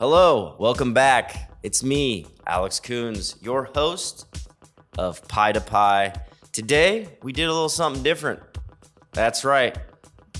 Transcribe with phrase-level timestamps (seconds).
[0.00, 1.50] Hello, welcome back.
[1.64, 4.26] It's me, Alex Koons, your host
[4.96, 6.14] of Pie to Pie.
[6.52, 8.38] Today, we did a little something different.
[9.10, 9.76] That's right.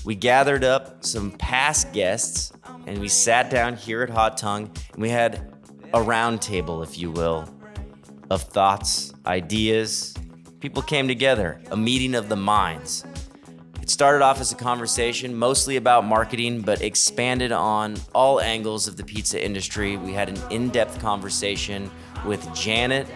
[0.05, 2.53] We gathered up some past guests
[2.87, 5.53] and we sat down here at Hot Tongue and we had
[5.93, 7.53] a round table, if you will,
[8.29, 10.15] of thoughts, ideas.
[10.61, 13.03] People came together, a meeting of the minds.
[13.89, 18.97] It started off as a conversation mostly about marketing, but expanded on all angles of
[18.97, 19.97] the pizza industry.
[19.97, 21.89] We had an in depth conversation
[22.23, 23.07] with Janet,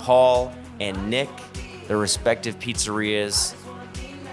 [0.00, 1.30] Paul, and Nick,
[1.86, 3.54] their respective pizzerias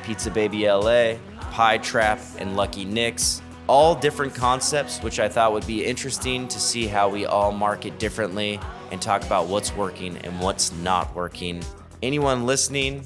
[0.03, 1.13] Pizza Baby LA,
[1.51, 3.41] Pie Trap, and Lucky Nick's.
[3.67, 7.99] All different concepts, which I thought would be interesting to see how we all market
[7.99, 8.59] differently
[8.91, 11.63] and talk about what's working and what's not working.
[12.03, 13.05] Anyone listening,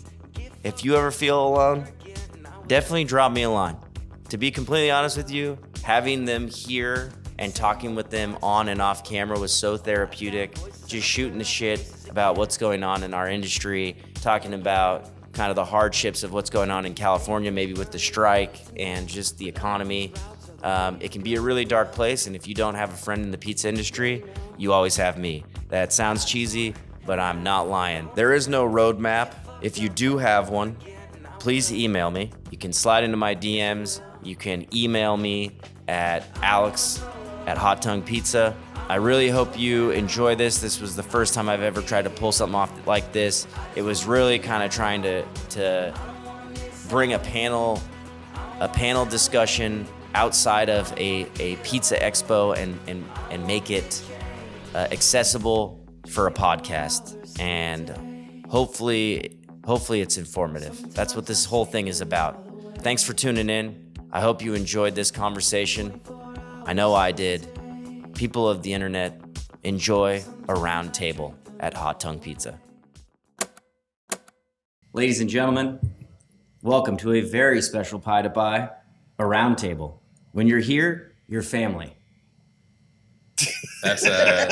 [0.64, 1.88] if you ever feel alone,
[2.70, 3.76] definitely drop me a line.
[4.30, 8.80] To be completely honest with you, having them here and talking with them on and
[8.82, 10.56] off camera was so therapeutic.
[10.86, 15.56] Just shooting the shit about what's going on in our industry, talking about kind of
[15.56, 19.48] the hardships of what's going on in California, maybe with the strike and just the
[19.48, 20.14] economy.
[20.62, 23.24] Um, it can be a really dark place, and if you don't have a friend
[23.24, 24.24] in the pizza industry,
[24.58, 25.44] you always have me.
[25.70, 28.10] That sounds cheesy, but I'm not lying.
[28.14, 29.34] There is no roadmap.
[29.62, 30.76] If you do have one,
[31.40, 32.32] please email me.
[32.52, 34.02] You can slide into my DMs.
[34.24, 35.52] You can email me
[35.88, 37.02] at alex
[37.48, 38.56] at Hot Tongue Pizza.
[38.90, 40.60] I really hope you enjoy this.
[40.60, 43.48] This was the first time I've ever tried to pull something off like this.
[43.76, 45.94] It was really kind of trying to to
[46.90, 47.82] bring a panel
[48.60, 54.04] a panel discussion outside of a, a pizza expo and, and, and make it
[54.76, 55.80] uh, accessible
[56.10, 57.40] for a podcast.
[57.40, 59.39] And hopefully,
[59.70, 60.96] hopefully it's informative.
[60.96, 62.44] That's what this whole thing is about.
[62.80, 63.94] Thanks for tuning in.
[64.12, 66.02] I hope you enjoyed this conversation.
[66.66, 67.48] I know I did.
[68.16, 69.22] People of the internet
[69.62, 72.60] enjoy a round table at Hot Tongue Pizza.
[74.92, 75.80] Ladies and gentlemen,
[76.64, 78.70] welcome to a very special Pie to Pie,
[79.20, 80.02] a round table.
[80.32, 81.96] When you're here, you're family.
[83.84, 84.48] That's uh,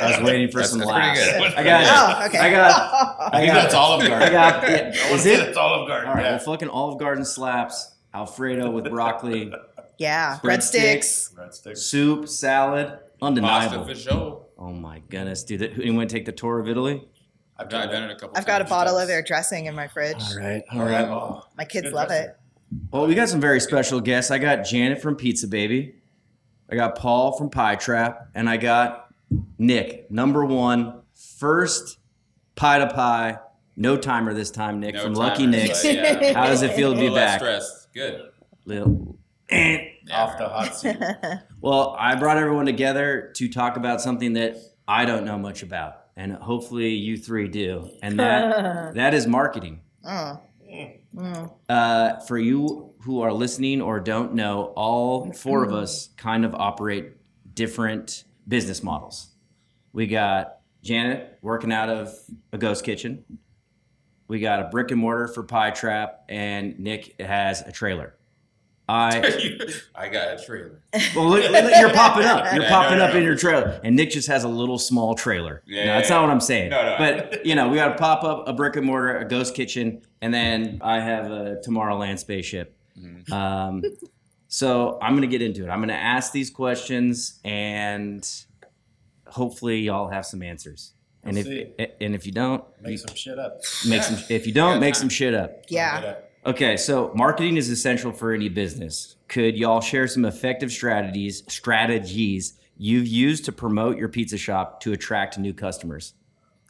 [0.00, 1.20] I was waiting for That's- some that's laughs.
[1.20, 1.54] good.
[1.54, 2.38] I got Oh, okay.
[2.38, 2.70] I got
[3.20, 4.28] I I think got that's Olive Garden.
[4.28, 5.38] I got yeah, I is it?
[5.38, 6.08] that's Olive Garden.
[6.08, 6.30] All right, yeah.
[6.32, 9.52] well, fucking Olive Garden slaps, Alfredo with broccoli,
[9.98, 11.34] Yeah, Breadsticks.
[11.34, 11.34] breadsticks.
[11.34, 11.78] Breadsticks.
[11.78, 13.86] soup, salad, pasta undeniable.
[13.86, 14.46] for sure.
[14.58, 15.62] Oh my goodness, dude!
[15.62, 17.06] Anyone take the tour of Italy?
[17.56, 18.28] I've done, I've done it a couple.
[18.30, 18.38] Times.
[18.38, 20.16] I've got a bottle of their dressing in my fridge.
[20.32, 21.04] All right, All right.
[21.06, 22.30] Oh, My kids love dressing.
[22.30, 22.36] it.
[22.90, 24.30] Well, we got some very special guests.
[24.32, 25.94] I got Janet from Pizza Baby.
[26.74, 29.06] I got Paul from Pie Trap, and I got
[29.58, 31.98] Nick, number one, first
[32.56, 33.38] pie to pie,
[33.76, 34.80] no timer this time.
[34.80, 35.84] Nick No from timer, Lucky Nick's.
[35.84, 36.32] but yeah.
[36.34, 37.40] How does it feel to be little less back?
[37.40, 37.92] stressed.
[37.94, 38.22] Good.
[38.64, 39.16] Little-
[39.50, 39.84] eh.
[40.06, 40.96] Yeah, Off the hot seat.
[41.60, 44.56] Well, I brought everyone together to talk about something that
[44.88, 49.80] I don't know much about, and hopefully you three do, and that that is marketing.
[50.04, 50.40] Oh.
[51.14, 51.52] Mm.
[51.68, 56.54] Uh, for you who are listening or don't know, all four of us kind of
[56.54, 57.12] operate
[57.54, 59.28] different business models.
[59.92, 62.14] We got Janet working out of
[62.52, 63.24] a ghost kitchen.
[64.26, 68.14] We got a brick and mortar for Pie Trap, and Nick has a trailer.
[68.88, 69.18] I
[69.94, 70.82] I got a trailer.
[71.14, 72.52] well, look, look, you're popping up.
[72.52, 73.18] You're Yeah, popping no, up no.
[73.18, 75.62] in your trailer, and Nick just has a little small trailer.
[75.66, 76.16] Yeah, no, that's yeah.
[76.16, 76.70] not what I'm saying.
[76.70, 76.96] No, no.
[76.98, 80.02] But you know, we got to pop up a brick and mortar, a ghost kitchen,
[80.20, 82.78] and then I have a Tomorrowland spaceship.
[82.98, 83.30] Mhm.
[83.32, 83.82] Um,
[84.48, 85.68] so I'm gonna get into it.
[85.70, 88.28] I'm gonna ask these questions, and
[89.26, 90.92] hopefully y'all have some answers.
[91.22, 91.46] And We'll
[91.78, 93.60] if and if you don't, Make you some shit up.
[93.88, 94.18] make some.
[94.28, 94.78] If you don't, Yeah.
[94.80, 95.64] make some shit up.
[95.68, 96.16] Yeah.
[96.46, 99.16] Okay, so marketing is essential for any business.
[99.28, 104.92] Could y'all share some effective strategies strategies you've used to promote your pizza shop to
[104.92, 106.12] attract new customers?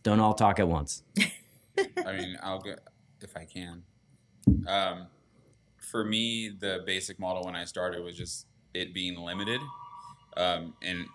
[0.04, 1.02] Don't all talk at once.
[2.06, 2.76] I mean, I'll go
[3.20, 3.82] if I can.
[4.68, 5.06] Um,
[5.94, 9.60] for me, the basic model when I started was just it being limited,
[10.36, 11.06] um, and.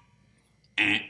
[0.80, 1.10] Yeah,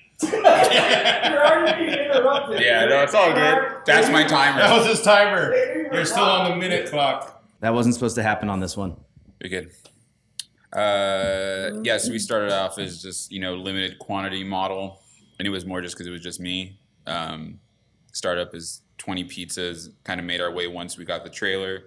[2.90, 3.76] no, it's all good.
[3.86, 4.60] That's my timer.
[4.60, 5.54] That was his timer.
[5.94, 7.44] You're still on the minute clock.
[7.60, 8.98] That wasn't supposed to happen on this one.
[9.40, 9.72] You're good.
[10.74, 15.00] Uh, yeah, so we started off as just you know limited quantity model,
[15.38, 16.80] and it was more just because it was just me.
[17.06, 17.60] Um,
[18.14, 19.90] startup is 20 pizzas.
[20.04, 21.84] Kind of made our way once we got the trailer.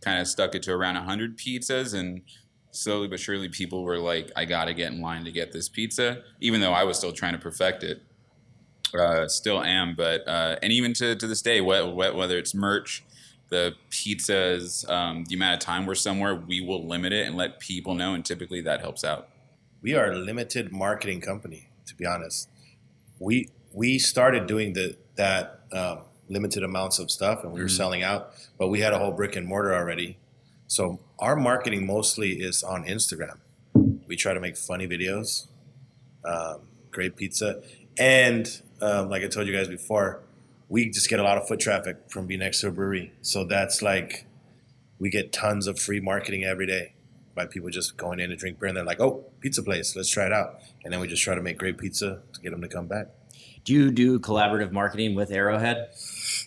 [0.00, 2.22] Kind of stuck it to around 100 pizzas, and
[2.70, 6.22] slowly but surely people were like, "I gotta get in line to get this pizza,"
[6.40, 8.02] even though I was still trying to perfect it.
[8.96, 12.54] Uh, still am, but uh, and even to, to this day, wh- wh- whether it's
[12.54, 13.04] merch,
[13.48, 17.58] the pizzas, um, the amount of time we're somewhere, we will limit it and let
[17.58, 19.28] people know, and typically that helps out.
[19.82, 21.68] We are a limited marketing company.
[21.86, 22.48] To be honest,
[23.18, 27.76] we we started doing the that um, limited amounts of stuff, and we were Mhm.
[27.76, 28.32] selling out.
[28.58, 30.18] But we had a whole brick and mortar already,
[30.66, 33.38] so our marketing mostly is on Instagram.
[34.06, 35.46] We try to make funny videos,
[36.24, 37.62] um, great pizza,
[37.98, 40.20] and um, like I told you guys before,
[40.68, 43.12] we just get a lot of foot traffic from being next to a brewery.
[43.22, 44.26] So that's like
[44.98, 46.92] we get tons of free marketing every day
[47.34, 50.10] by people just going in to drink beer and they're like, "Oh, pizza place, let's
[50.10, 52.60] try it out." And then we just try to make great pizza to get them
[52.62, 53.08] to come back.
[53.64, 55.88] Do you do collaborative marketing with Arrowhead?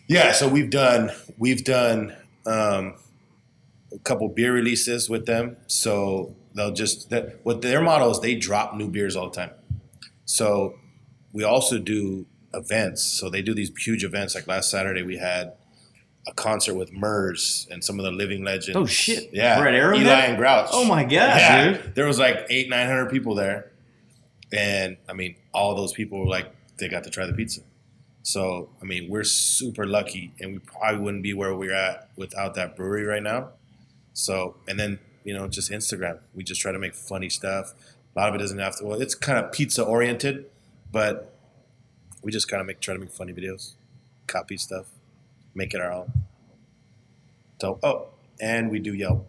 [0.10, 2.16] Yeah, so we've done we've done
[2.46, 2.96] um,
[3.94, 5.56] a couple beer releases with them.
[5.68, 9.52] So they'll just that what their model is they drop new beers all the time.
[10.26, 10.74] So
[11.32, 12.26] we also do
[12.56, 13.04] events.
[13.04, 14.34] So they do these huge events.
[14.34, 15.54] Like last Saturday, we had
[16.28, 18.78] a concert with Murs and some of the living legends.
[18.78, 19.30] Oh, shit.
[19.32, 20.08] Yeah, at Arrowhead?
[20.08, 20.70] Eligh and Grouch.
[20.72, 21.96] Oh my god, yeah, dude!
[21.96, 23.72] there was like eight nine hundred people there,
[24.52, 27.62] and I mean, all those people were like they got to try the pizza.
[28.24, 32.56] So I mean, we're super lucky, and we probably wouldn't be where we're at without
[32.56, 33.50] that brewery right now.
[34.14, 37.74] So and then you know just Instagram, we just try to make funny stuff.
[38.16, 38.86] A lot of it doesn't have to.
[38.86, 40.46] Well, it's kind of pizza oriented,
[40.92, 41.34] but
[42.22, 43.76] we just kind of make try to make funny videos,
[44.28, 44.88] copy stuff,
[45.54, 46.12] make it our own.
[47.62, 48.10] So oh,
[48.42, 49.28] and we do Yelp.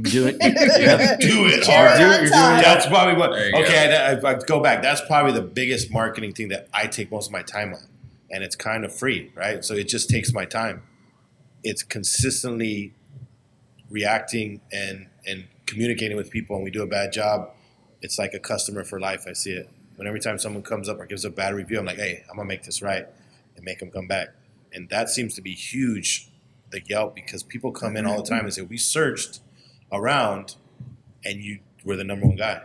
[0.00, 0.38] Do it.
[0.40, 2.00] do it Cherry hard.
[2.00, 2.30] on You're doing.
[2.30, 3.32] That's probably what.
[3.32, 4.80] There you Okay, I, I, I go back.
[4.80, 7.88] That's probably the biggest marketing thing that I take most of my time on,
[8.30, 9.64] and it's kind of free, right?
[9.64, 10.82] So it just takes my time.
[11.64, 12.94] It's consistently
[13.90, 16.54] reacting and and communicating with people.
[16.54, 17.50] And we do a bad job.
[18.00, 19.24] It's like a customer for life.
[19.28, 19.68] I see it.
[19.96, 22.36] When every time someone comes up or gives a bad review, I'm like, hey, I'm
[22.36, 23.06] gonna make this right
[23.56, 24.28] and make them come back.
[24.72, 26.30] And that seems to be huge,
[26.70, 29.40] the Yelp, because people come in all the time and say, we searched
[29.92, 30.56] around
[31.24, 32.60] and you were the number one guy.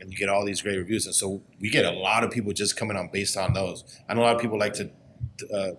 [0.00, 1.06] And you get all these great reviews.
[1.06, 3.84] And so we get a lot of people just coming on based on those.
[4.08, 4.90] I know a lot of people like to
[5.54, 5.70] uh,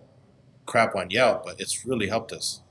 [0.66, 2.62] crap on Yelp, but it's really helped us,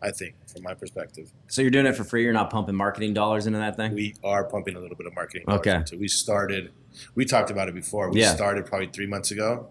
[0.00, 1.30] I think, from my perspective.
[1.48, 2.22] So you're doing it for free.
[2.24, 3.92] You're not pumping marketing dollars into that thing.
[3.92, 5.44] We are pumping a little bit of marketing.
[5.46, 5.76] dollars Okay.
[5.92, 6.00] it.
[6.00, 6.72] we started,
[7.14, 8.08] we talked about it before.
[8.10, 8.34] We Yeah.
[8.34, 9.68] started probably three months ago.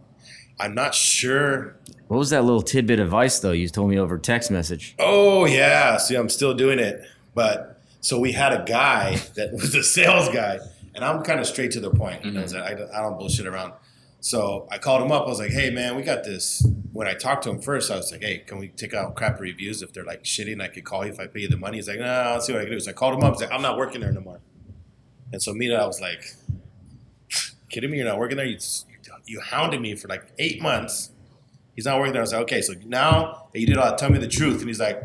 [0.59, 1.77] I'm not sure.
[2.09, 3.53] What was that little tidbit of advice though?
[3.53, 4.93] You told me over text message.
[4.99, 5.97] Oh, yeah.
[5.97, 7.01] See, I'm still doing it.
[7.33, 10.59] But so we had a guy that was a sales guy,
[10.95, 12.23] and I'm kind of straight to the point.
[12.25, 12.61] You know, Mhm.
[12.61, 13.73] I, don't- I don't bullshit around.
[14.19, 15.25] So I called him up.
[15.25, 16.65] I was like, hey, man, we got this.
[16.93, 19.41] When I talked to him first, I was like, hey, can we take out crappy
[19.41, 21.57] reviews if they're like shitty and I could call you if I pay you the
[21.57, 21.77] money?
[21.77, 22.79] He's like, no, I'll see what I can do.
[22.79, 23.33] So I called him up.
[23.33, 24.39] He's like, I'm not working there no more.
[25.33, 26.23] And so me, I was like,
[27.69, 27.97] kidding me?
[27.97, 28.45] You're not working there?
[28.45, 28.57] You,
[29.25, 31.09] you hounded me for like eight months.
[31.75, 32.21] He's not working there.
[32.21, 34.59] I was like, okay, so now that you did all that, tell me the truth.
[34.59, 35.01] And he's like,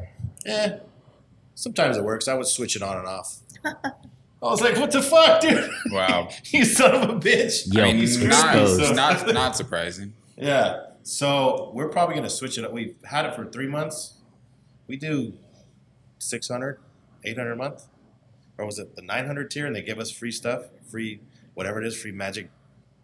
[0.46, 0.78] eh,
[1.58, 2.28] sometimes it works.
[2.28, 3.38] I would switch it on and off.
[3.64, 5.68] I was like, what the fuck, dude?
[5.90, 6.28] Wow.
[6.44, 7.62] you son of a bitch.
[7.66, 10.12] Yelp I mean, screwed not, me, so- not not surprising.
[10.36, 10.84] Yeah.
[11.02, 12.72] So we're probably going to switch it up.
[12.72, 14.14] We've had it for three months.
[14.86, 15.32] We do
[16.18, 16.78] 600,
[17.24, 17.86] 800 a month.
[18.56, 21.20] Or was it the 900 tier and they give us free stuff, free
[21.54, 22.50] whatever it is, free magic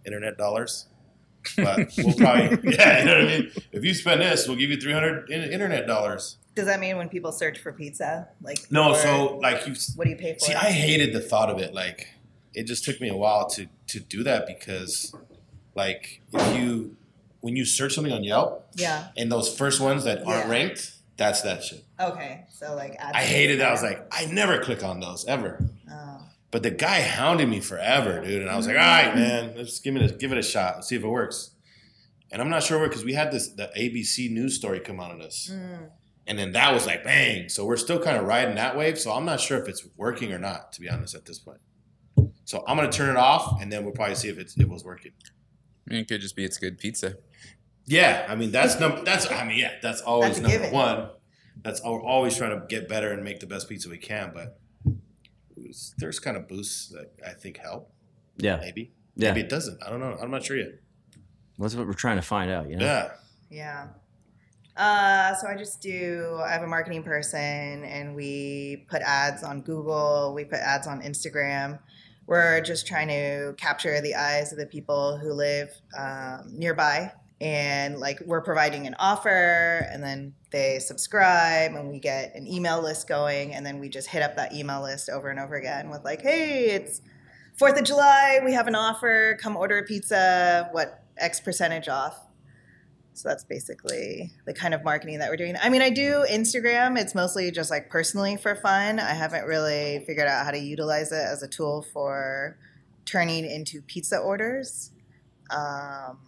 [0.04, 0.86] internet dollars?
[1.56, 3.50] But we'll probably, yeah, you know what I mean?
[3.72, 6.36] If you spend this, we'll give you 300 in- internet dollars.
[6.54, 10.04] Does that mean when people search for pizza, like No, or so like you, what
[10.04, 10.40] do you pay for?
[10.40, 10.58] See, it?
[10.58, 11.74] I hated the thought of it.
[11.74, 12.08] Like,
[12.54, 15.14] it just took me a while to to do that because,
[15.74, 16.96] like, if you
[17.40, 19.08] when you search something on Yelp yeah.
[19.18, 20.50] and those first ones that aren't Yeah.
[20.50, 21.84] ranked, that's that shit.
[22.00, 22.44] Okay.
[22.50, 23.68] So like I hated that.
[23.68, 25.62] I was like, I never click on those ever.
[25.90, 26.20] oh.
[26.50, 29.80] But the guy hounded me forever, dude, and I was like, all right, man, let's
[29.80, 31.50] give it a give it a shot, Let's see if it works.
[32.30, 35.10] And I'm not sure where because we had this the ABC news story come out
[35.10, 35.50] on us.
[35.52, 35.90] Mm.
[36.26, 37.48] And then that was like bang.
[37.48, 38.98] So we're still kind of riding that wave.
[38.98, 41.60] So I'm not sure if it's working or not, to be honest, at this point.
[42.44, 44.84] So I'm gonna turn it off and then we'll probably see if it's it was
[44.84, 45.12] working.
[45.88, 47.16] I mean, it could just be it's good pizza.
[47.86, 51.08] Yeah, I mean that's number that's I mean, yeah, that's always That's number one.
[51.62, 54.58] That's al- always trying to get better and make the best pizza we can, but
[55.98, 57.90] there's kind of boosts that I think help.
[58.36, 58.92] Yeah, Maybe.
[59.16, 59.30] yeah.
[59.30, 59.82] Maybe it doesn't.
[59.82, 60.16] I don't know.
[60.20, 60.72] I'm not sure yet.
[61.58, 62.68] That's what we're trying to find out.
[62.68, 62.84] You know.
[62.84, 63.10] Yeah.
[63.50, 63.86] Yeah.
[64.76, 66.40] Uh, so I just do.
[66.44, 70.32] I have a marketing person, and we put ads on Google.
[70.34, 71.78] We put ads on Instagram.
[72.26, 77.98] We're just trying to capture the eyes of the people who live um, nearby, and
[77.98, 83.06] like we're providing an offer, and then they subscribe, and we get an email list
[83.06, 86.04] going, and then we just hit up that email list over and over again with
[86.04, 87.00] like, hey, it's
[87.56, 88.40] Fourth of July.
[88.44, 89.38] We have an offer.
[89.40, 90.68] Come order a pizza.
[90.72, 92.23] What X percentage off?
[93.16, 95.54] So that's basically the kind of marketing that we're doing.
[95.62, 96.98] I mean, I do Instagram.
[96.98, 98.98] It's mostly just like personally for fun.
[98.98, 102.56] I haven't really figured out how to utilize it as a tool for
[103.04, 104.90] turning into pizza orders.
[105.50, 106.18] Um,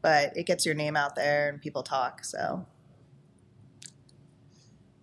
[0.00, 2.24] but it gets your name out there and people talk.
[2.24, 2.66] So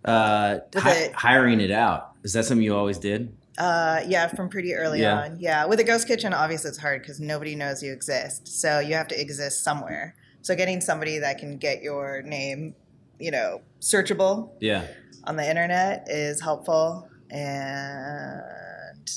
[0.03, 3.33] Uh, hi- hiring it out is that something you always did?
[3.57, 5.21] Uh, yeah, from pretty early Yeah.
[5.21, 5.37] on.
[5.39, 8.47] Yeah, with a ghost kitchen, obviously it's hard because nobody knows you exist.
[8.47, 10.15] So you have to exist somewhere.
[10.41, 12.75] So getting somebody that can get your name,
[13.19, 14.85] you know, searchable Yeah.
[15.25, 17.07] on the internet is helpful.
[17.29, 19.09] And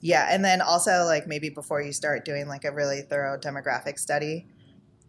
[0.00, 3.98] yeah, and then also like maybe before you start doing like a really thorough demographic
[3.98, 4.46] study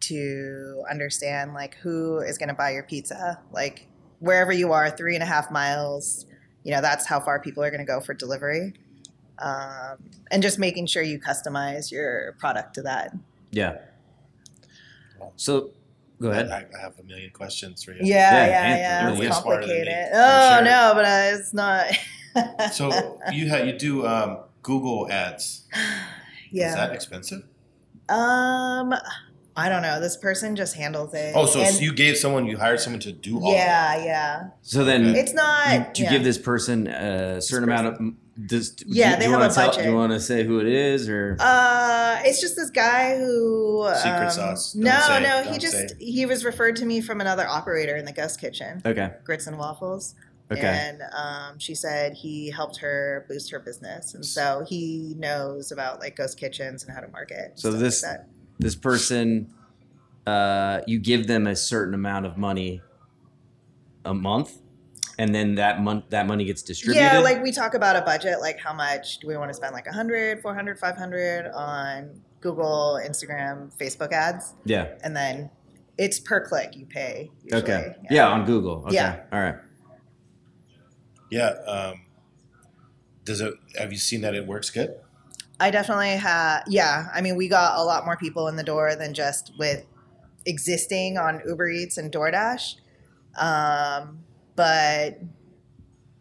[0.00, 3.88] to understand like who is going to buy your pizza, like
[4.20, 6.26] wherever you are, three and a half miles
[6.66, 8.74] you know that's how far people are going to go for delivery
[9.38, 9.98] um,
[10.32, 13.14] and just making sure you customize your product to that
[13.52, 13.78] Yeah.
[15.36, 15.70] So,
[16.20, 16.50] go ahead.
[16.50, 17.98] I, I have a million questions for you.
[18.02, 20.64] yeah Yeah, yeah and- yeah, really it's smarter complicated oh sure.
[20.64, 21.86] no but uh, it's not
[22.72, 25.66] So you have you do um, Google ads.
[26.50, 27.42] yeah Is that expensive?
[28.08, 28.94] um
[29.56, 32.56] i don't know this person just handles it Oh, so, And- you gave someone you
[32.56, 33.52] hired someone to do all.
[33.52, 36.10] yeah yeah So then, it's not you, do you yeah.
[36.12, 38.00] give this person a certain amount of?
[38.44, 39.84] Does, Yeah, do, they do you have wanna a tell- budget.
[39.84, 41.36] Do you want to say who it is or?
[41.40, 44.72] Uh, it's just this guy who Secret um, sauce.
[44.74, 45.88] Don't No, say, no, he just say.
[45.98, 49.12] he was referred to me from another operator in the ghost kitchen, okay.
[49.24, 50.14] Grits and Waffles.
[50.52, 50.60] Okay.
[50.60, 55.98] And um, she said he helped her boost her business, and so he knows about
[56.00, 57.52] like ghost kitchens and how to market.
[57.54, 58.20] So this- like
[58.58, 59.52] this person,
[60.26, 62.80] uh, you give them a certain amount of money
[64.04, 64.58] a month,
[65.18, 67.00] and then that month that money gets distributed.
[67.00, 69.72] yeah, like we talk about a budget, like how much do we want to spend,
[69.72, 74.94] like 100, 400, 500 on Google, Instagram, Facebook ads, yeah.
[75.02, 75.50] and then
[75.98, 77.30] it's per click you pay.
[77.42, 77.62] Usually.
[77.62, 77.94] Okay.
[78.10, 78.28] Yeah.
[78.28, 78.84] on Google.
[78.86, 78.94] Okay.
[78.94, 79.22] Yeah.
[79.32, 79.56] All right.
[81.30, 81.48] Yeah.
[81.66, 82.02] Um,
[83.24, 83.54] does it?
[83.78, 84.94] Have you seen that it works good?
[85.58, 86.64] I definitely have.
[86.68, 89.84] Yeah, I mean, we got a lot more people in the door than just with
[90.44, 92.76] existing on Uber Eats and DoorDash.
[93.38, 94.20] Um,
[94.56, 95.20] but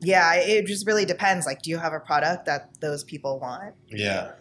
[0.01, 1.45] yeah, it just really depends.
[1.45, 3.73] Like, do you have a product that those people want?
[3.89, 4.31] Yeah.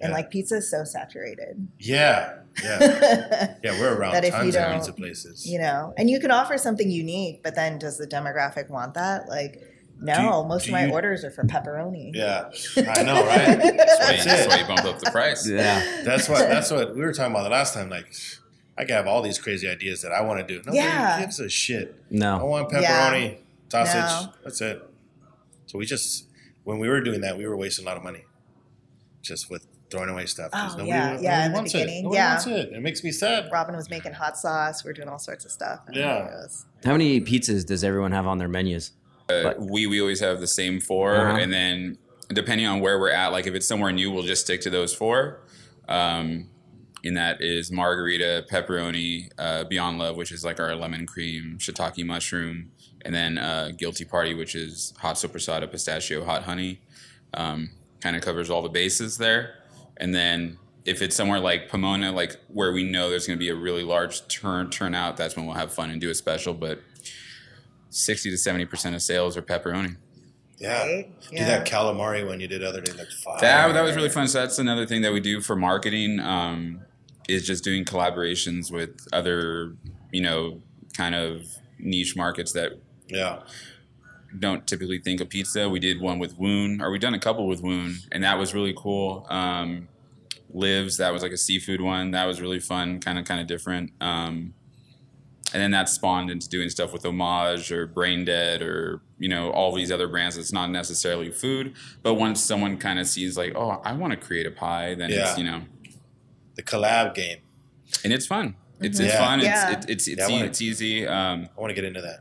[0.00, 0.16] And Yeah.
[0.16, 1.66] like, pizza is so saturated.
[1.78, 2.34] Yeah.
[2.62, 3.54] Yeah.
[3.62, 3.80] Yeah.
[3.80, 5.46] We're around That if tons of pizza places.
[5.46, 9.28] you know, and you can offer something unique, but then does the demographic want that?
[9.28, 9.62] Like,
[10.00, 12.10] no, you- most of my you- orders are for pepperoni.
[12.14, 12.50] Yeah.
[12.76, 13.46] I know, right?
[13.58, 15.48] That's why, That's that's why you bump up the price.
[15.48, 16.02] Yeah.
[16.04, 16.48] That's what.
[16.48, 17.88] That's what we were talking about the last time.
[17.90, 18.06] Like,
[18.78, 20.58] I can have all these crazy ideas that I want to do.
[20.60, 21.20] Nobody Yeah.
[21.20, 21.96] gives a shit.
[22.10, 22.36] No.
[22.36, 22.44] I No.
[22.46, 22.80] want Yeah.
[23.10, 23.36] pepperoni,
[23.70, 24.26] sausage.
[24.26, 24.32] No.
[24.44, 24.82] That's it.
[25.66, 26.26] So we just,
[26.64, 28.24] when we were doing that, we were wasting a lot of money,
[29.20, 30.50] just with throwing away stuff.
[30.52, 32.02] Oh, yeah, yeah, in the wants beginning, it.
[32.04, 32.28] Nobody yeah.
[32.34, 32.72] wants it.
[32.72, 33.48] It makes me sad.
[33.52, 34.84] Robin was making hot sauce.
[34.84, 35.80] We are doing all sorts of stuff.
[35.92, 36.24] Yeah.
[36.26, 38.92] was- How many pizzas does everyone have on their menus?
[39.28, 41.38] Uh, we we always have the same 4 Uh-huh.
[41.38, 41.98] and then
[42.32, 44.94] depending on where we're at, like if it's somewhere new, we'll just stick to those
[44.94, 45.40] four.
[45.88, 46.48] Um,
[47.04, 52.04] and that is margherita, pepperoni, uh, Beyond Love, which is like our lemon cream, shiitake
[52.04, 52.72] mushroom,
[53.04, 56.80] and then uh, Guilty Party, which is hot sopressata, pistachio, hot honey.
[57.34, 59.54] Um, kind of covers all the bases there.
[59.96, 63.50] And then if it's somewhere like Pomona, like where we know there's going to be
[63.50, 66.54] a really large turn turnout, that's when we'll have fun and do a special.
[66.54, 66.80] But
[67.90, 69.96] 60 to 70% of sales are pepperoni.
[70.58, 70.84] Yeah.
[70.84, 71.20] Right?
[71.30, 73.40] Do that calamari when you did other day, like fire.
[73.40, 74.26] That, that was really fun.
[74.26, 76.80] So that's another thing that we do for marketing um,
[77.28, 79.76] is just doing collaborations with other,
[80.12, 80.60] you know,
[80.96, 81.46] kind of
[81.78, 82.72] niche markets that
[83.08, 83.40] Yeah.
[84.38, 85.68] don't typically think of pizza.
[85.68, 88.52] We did one with Woon, or we done a couple with Woon, and that was
[88.54, 89.26] really cool.
[89.30, 89.88] Um,
[90.50, 92.10] Lives, that was like a seafood one.
[92.12, 93.92] That was really fun, kind of kind of different.
[94.00, 94.54] Um,
[95.52, 99.50] and then that spawned into doing stuff with Homage or Brain Dead or you know
[99.50, 100.36] all these other brands.
[100.36, 104.16] That's not necessarily food, but once someone kind of sees like, oh, I want to
[104.18, 105.28] create a pie, then Yeah.
[105.30, 105.62] it's you know,
[106.58, 107.38] The collab game.
[108.04, 108.54] and it's fun.
[108.80, 109.18] It's it's Yeah.
[109.24, 109.40] fun.
[109.40, 109.70] Yeah.
[109.72, 111.06] It's it's it's, Yeah, I wanna- it's easy.
[111.06, 112.20] Um, I want to get into that.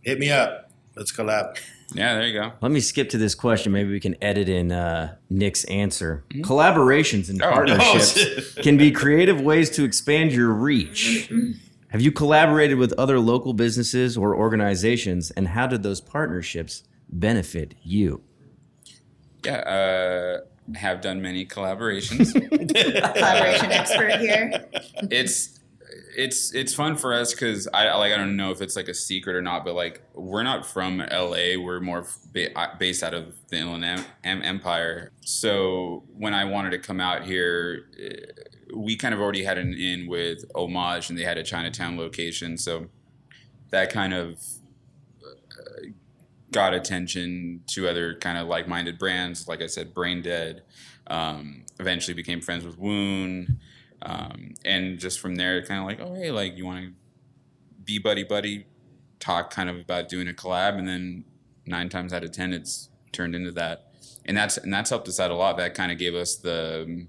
[0.00, 0.70] Hit me up.
[0.96, 1.56] Let's collab.
[1.94, 2.52] yeah, there you go.
[2.62, 3.70] Let me skip to this question.
[3.72, 6.24] Maybe we can edit in uh, Nick's answer.
[6.36, 8.14] Collaborations and Oh, partnerships
[8.54, 8.62] shit.
[8.64, 11.30] can be creative ways to expand your reach.
[11.88, 17.74] Have you collaborated with other local businesses or organizations, and how did those partnerships benefit
[17.82, 18.22] you?
[19.44, 20.40] Yeah, uh,
[20.76, 22.32] have done many collaborations.
[23.14, 24.64] Collaboration expert here.
[25.10, 25.58] it's
[26.16, 28.88] it's it's fun for us because I I- like I don't know if it's like
[28.88, 31.56] a secret or not, but like we're not from LA.
[31.58, 35.10] We're more ba- uh, based out of the Inland em- em- Empire.
[35.20, 38.14] So when I wanted to come out here, eh,
[38.74, 42.56] we kind of already had an in with Homage, and they had a Chinatown location.
[42.56, 42.86] So
[43.70, 44.34] that kind of uh,
[46.52, 49.48] got attention to other kind of like-minded brands.
[49.48, 50.62] Like I said, Brain Dead.
[51.08, 53.58] Um, eventually became friends with Woon,
[54.02, 56.92] um, and just from there, kind of like, oh hey, like you want to
[57.84, 58.66] be buddy buddy,
[59.18, 61.24] talk kind of about doing a collab, and then
[61.66, 63.92] nine times out of ten, it's turned into that,
[64.24, 65.56] and that's and that's helped us out a lot.
[65.56, 67.06] That kind of gave us the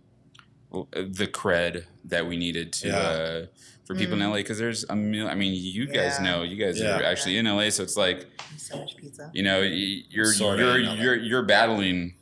[0.72, 2.98] the cred that we needed to Yeah.
[2.98, 3.46] uh,
[3.86, 6.24] for people in LA because there's a mil- I mean, you guys Yeah.
[6.24, 7.00] know, you guys Yeah.
[7.00, 8.26] are actually in LA, so it's like
[8.58, 9.30] So much pizza.
[9.34, 10.94] you know you're Sorta you're in LA.
[10.96, 12.16] you're you're battling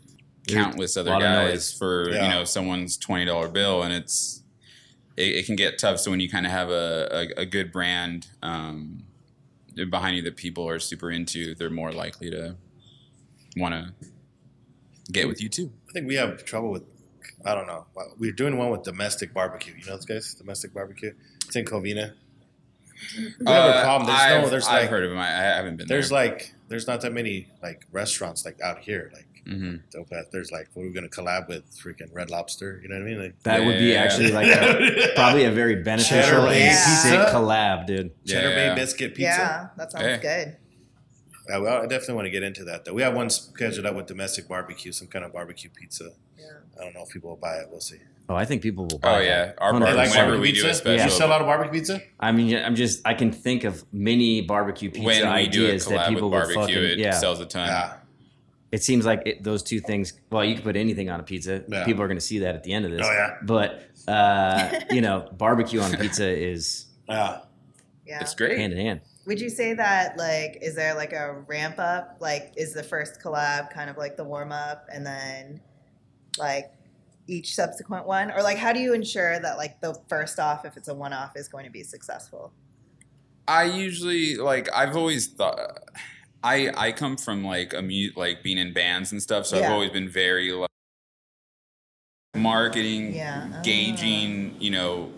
[0.48, 1.74] countless other guys noise.
[1.74, 4.44] for you know someone's twenty dollar bill, and it's
[5.18, 6.00] it, it can get tough.
[6.00, 9.04] So when you kind of have a, a a good brand um,
[9.90, 12.56] behind you that people are super into, they're more likely to
[13.56, 13.94] want to
[15.12, 15.72] get with you too.
[15.90, 16.84] I think we have trouble with.
[17.46, 17.86] I don't know.
[18.18, 19.74] We're doing one with domestic barbecue.
[19.78, 21.14] You know those guys, domestic barbecue.
[21.46, 22.14] It's in Covina.
[23.40, 24.08] We have a Uh, problem.
[24.08, 24.50] There's I've, no.
[24.50, 24.90] There's I've like.
[24.90, 25.20] heard of them.
[25.20, 25.98] I, I haven't been there.
[25.98, 26.20] There's there.
[26.20, 26.54] like.
[26.68, 29.12] There's not that many like restaurants like out here.
[29.14, 32.80] Like hmm dope there's like we're gonna collab with freaking Red Lobster.
[32.84, 33.20] You know what I mean?
[33.24, 34.04] Like, That would be Yeah.
[34.04, 38.12] actually like a, probably a very beneficial Cheddar and sick collab, dude.
[38.26, 38.76] Cheddar Yeah.
[38.76, 39.24] Bay biscuit pizza.
[39.40, 40.20] Yeah, that sounds Hey.
[40.22, 40.58] good.
[41.50, 42.94] Yeah, well, I definitely want to get into that though.
[42.94, 46.12] We have one scheduled out with domestic barbecue, some kind of barbecue pizza.
[46.42, 46.82] Yeah.
[46.82, 47.68] I don't know if people will buy it.
[47.70, 47.98] We'll see.
[48.30, 49.16] Oh, I think people will buy it.
[49.16, 49.26] Oh that.
[49.26, 50.28] yeah, our Hundred bar, like percent.
[50.28, 50.80] whenever barbecue we do a pizza.
[50.82, 52.02] special, You sell out of barbecue pizza?
[52.20, 55.70] I mean, I'm just I can think of many barbecue pizza when we do a
[55.70, 57.12] ideas that people with would barbecue, fucking it yeah.
[57.12, 57.68] sells a ton.
[57.68, 57.94] Yeah.
[58.72, 60.14] It seems like it, those two things.
[60.30, 61.64] Well, you can put anything on a pizza.
[61.68, 61.84] Yeah.
[61.84, 63.06] People are going to see that at the end of this.
[63.06, 63.36] Oh yeah.
[63.44, 67.40] But uh, you know, barbecue on pizza is Yeah.
[68.06, 68.22] Yeah.
[68.22, 68.58] It's great.
[68.58, 69.02] hand in hand.
[69.26, 72.18] Would you say that like is there like a ramp up?
[72.22, 75.60] Like is the first collab kind of like the warm up and then
[76.38, 76.72] like
[77.28, 78.32] each subsequent one?
[78.32, 81.14] Or like how do you ensure that like the first off, if it's a one
[81.14, 82.54] off, is going to be successful?
[83.48, 85.60] I usually like I've always thought
[86.44, 89.72] I I come from like a mute like being in bands and stuff, so I've
[89.72, 90.70] always been very like
[92.36, 93.62] marketing, Yeah.
[93.64, 95.12] gauging, you know,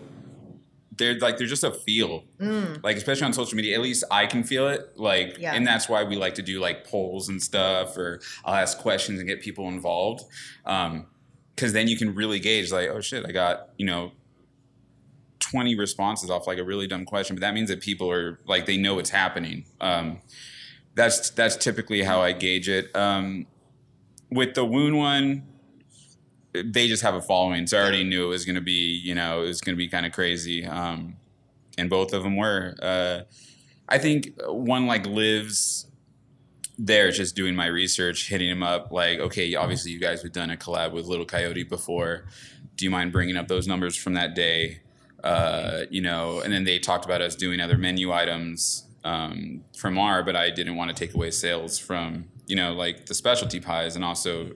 [0.96, 2.24] they're like there's just a feel.
[2.40, 2.82] Mm.
[2.82, 4.92] Like especially on social media, at least I can feel it.
[4.96, 5.54] Like Yeah.
[5.54, 9.18] and that's why we like to do like polls and stuff or I'll ask questions
[9.18, 10.22] and get people involved.
[10.64, 11.06] Um
[11.54, 14.10] because then you can really gauge like, oh shit, I got, you know,
[15.38, 18.66] 20 responses off like a really dumb question, but that means that people are like
[18.66, 19.64] they know it's happening.
[19.80, 20.20] Um,
[20.96, 22.94] that's that's typically how I gauge it.
[22.96, 23.46] Um,
[24.30, 25.46] with the Woon one,
[26.54, 29.14] they just have a following, so I already knew it was going to be you
[29.14, 31.16] know it was going to be kind of crazy, um,
[31.76, 32.74] and both of them were.
[32.80, 33.20] Uh,
[33.88, 35.86] I think one like lives
[36.78, 40.50] there just doing my research, hitting him up like, okay, obviously you guys have done
[40.50, 42.24] a collab with Little Coyote before.
[42.76, 44.80] Do you mind bringing up those numbers from that day?
[45.22, 49.98] Uh, you know, and then they talked about us doing other menu items um, from
[49.98, 53.60] our, but I didn't want to take away sales from, you know, like the specialty
[53.60, 54.50] pies, and also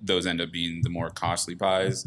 [0.00, 2.06] those end up being the more costly pies.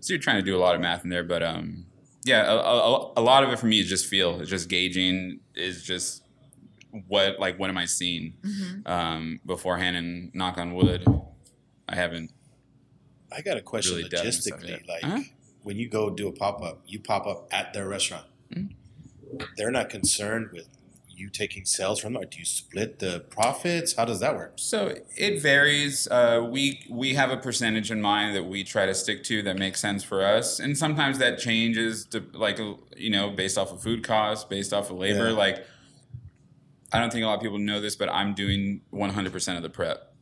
[0.00, 1.86] So you're trying to do a lot of math in there, but um,
[2.24, 5.40] yeah, a, a, a lot of it for me is just feel, it's just gauging,
[5.54, 6.22] is just
[7.08, 8.86] what like what am I seeing Mm-hmm.
[8.90, 11.04] um, beforehand, and knock on wood,
[11.88, 12.30] I haven't.
[13.30, 14.88] I got a question Really done and stuff, logistically.
[14.88, 15.20] Like Uh-huh.
[15.62, 18.24] when you go do a pop up, you pop up at their restaurant.
[18.54, 18.72] Mhm.
[19.56, 20.68] They're not concerned with
[21.16, 22.22] you taking sales from them.
[22.22, 23.94] Or do you split the profits?
[23.96, 24.54] How does that work?
[24.56, 26.06] So it varies.
[26.08, 29.56] Uh, we we have a percentage in mind that we try to stick to that
[29.58, 32.58] makes sense for us, and sometimes that changes to like
[32.96, 35.28] you know based off of food costs, based off of labor.
[35.30, 35.36] Yeah.
[35.36, 35.66] Like
[36.92, 39.68] I don't think a lot of people know this, but I'm doing 100% of the
[39.68, 40.14] prep.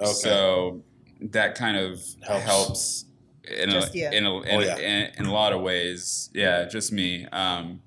[0.00, 0.10] Okay.
[0.12, 0.82] So
[1.20, 2.44] that kind of Helps.
[2.44, 3.04] helps,
[3.44, 4.08] in, a, Just you.
[4.08, 4.76] in, a, in, Oh, yeah.
[4.78, 6.30] in, in a lot of ways.
[6.32, 7.26] Yeah, just me.
[7.26, 7.80] Um,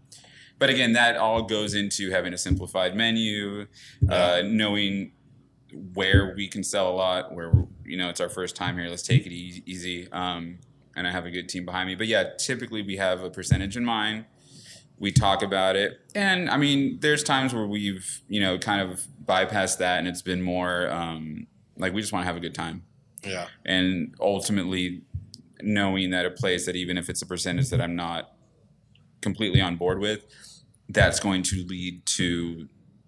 [0.60, 3.66] but again, that all goes into having a simplified menu,
[4.10, 5.14] uh, knowing
[5.94, 7.52] where we can sell a lot, where
[7.86, 8.90] you know it's our first time here.
[8.90, 10.12] Let's take it e- easy.
[10.12, 10.60] Um,
[10.96, 11.96] and I have a good team behind me.
[11.96, 14.26] But yeah, typically we have a percentage in mind.
[14.98, 19.08] We talk about it, and I mean, there's times where we've you know kind of
[19.24, 22.54] bypassed that, and it's been more um, like we just want to have a good
[22.54, 22.84] time,
[23.24, 23.48] yeah.
[23.66, 25.04] and ultimately
[25.62, 28.34] knowing that a place that even if it's a percentage that I'm not
[29.22, 30.26] completely on board with,
[30.90, 32.68] that's going to lead to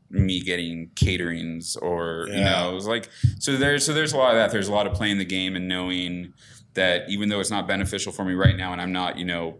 [0.10, 4.32] me getting caterings or you know it was like so there's so there's a lot
[4.32, 4.52] of that.
[4.52, 6.34] There's a lot of playing the game and knowing
[6.74, 9.58] that even though it's not beneficial for me right now and I'm not you know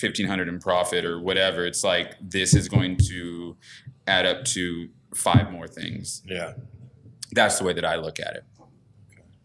[0.00, 3.56] 1500 in profit or whatever it's like this is going to
[4.06, 6.22] add up to five more things.
[6.26, 6.54] Yeah.
[7.32, 8.44] that's the way that I look at it.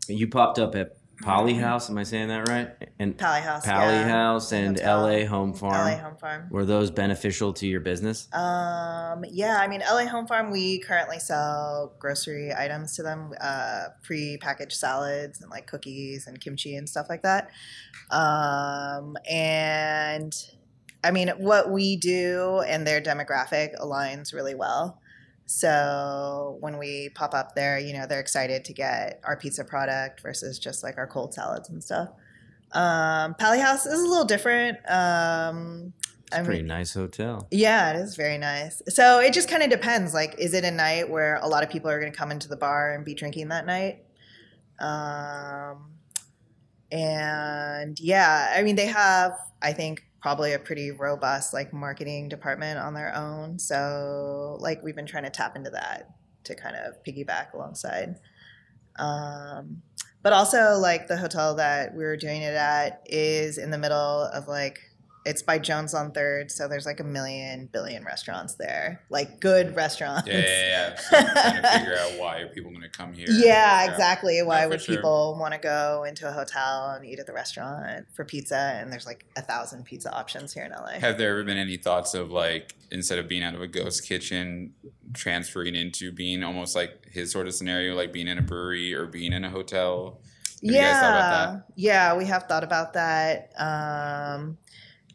[0.07, 1.89] You popped up at Poly House.
[1.89, 2.69] Am I saying that right?
[2.99, 3.63] And Palihouse.
[3.63, 4.07] Pally yeah.
[4.07, 5.01] House and Hotel.
[5.01, 5.73] LA Home Farm.
[5.73, 6.47] LA Home Farm.
[6.51, 8.31] Were those beneficial to your business?
[8.31, 13.85] Um, yeah, I mean, LA Home Farm, we currently sell grocery items to them, uh,
[14.03, 17.49] pre-packaged salads and like cookies and kimchi and stuff like that.
[18.11, 20.35] Um, and
[21.03, 25.01] I mean, what we do and their demographic aligns really well.
[25.45, 30.21] So when we pop up there, you know, they're excited to get our pizza product
[30.21, 32.09] versus just like our cold salads and stuff.
[32.71, 34.77] Um, Palihouse is a little different.
[34.89, 35.93] Um,
[36.33, 37.47] I Pretty nice hotel.
[37.51, 38.81] yeah, it is very nice.
[38.89, 40.13] So it just kind of depends.
[40.13, 42.49] Like, is it a night where a lot of people are going to come into
[42.49, 44.03] the bar and be drinking that night?
[44.79, 45.91] Um,
[46.91, 52.79] and yeah, I mean, they have, I think, probably a pretty robust like marketing department
[52.79, 53.59] on their own.
[53.59, 58.15] So like, we've been trying to tap into that to kind of piggyback alongside.
[58.97, 59.83] Um,
[60.23, 64.23] but also like the hotel that we were doing it at is in the middle
[64.23, 64.79] of like
[65.25, 69.75] it's by Joan's on Third, so there's like a million billion restaurants there, like good
[69.75, 70.27] restaurants.
[70.27, 70.95] Yeah, yeah, yeah.
[70.99, 73.25] So I'm trying to figure out why are people going to come here?
[73.29, 74.41] Yeah, exactly.
[74.43, 74.95] Why for would sure.
[74.95, 78.77] people want to go into a hotel and eat at the restaurant for pizza?
[78.79, 80.99] And there's like a thousand pizza options here in LA.
[80.99, 84.07] Have there ever been any thoughts of like instead of being out of a ghost
[84.07, 84.73] kitchen,
[85.13, 89.07] transferring into being almost like his sort of scenario, like being in a brewery or
[89.07, 90.19] being in a hotel?
[90.63, 93.51] Have you guys thought about yeah, yeah, we have thought about that.
[93.57, 94.57] Um,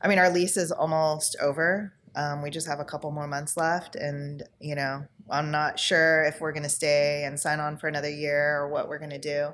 [0.03, 1.93] I mean, our lease is almost over.
[2.17, 6.25] Um, we just have a couple more months left, and you know, I'm not sure
[6.25, 9.11] if we're going to stay and sign on for another year or what we're going
[9.11, 9.49] to do.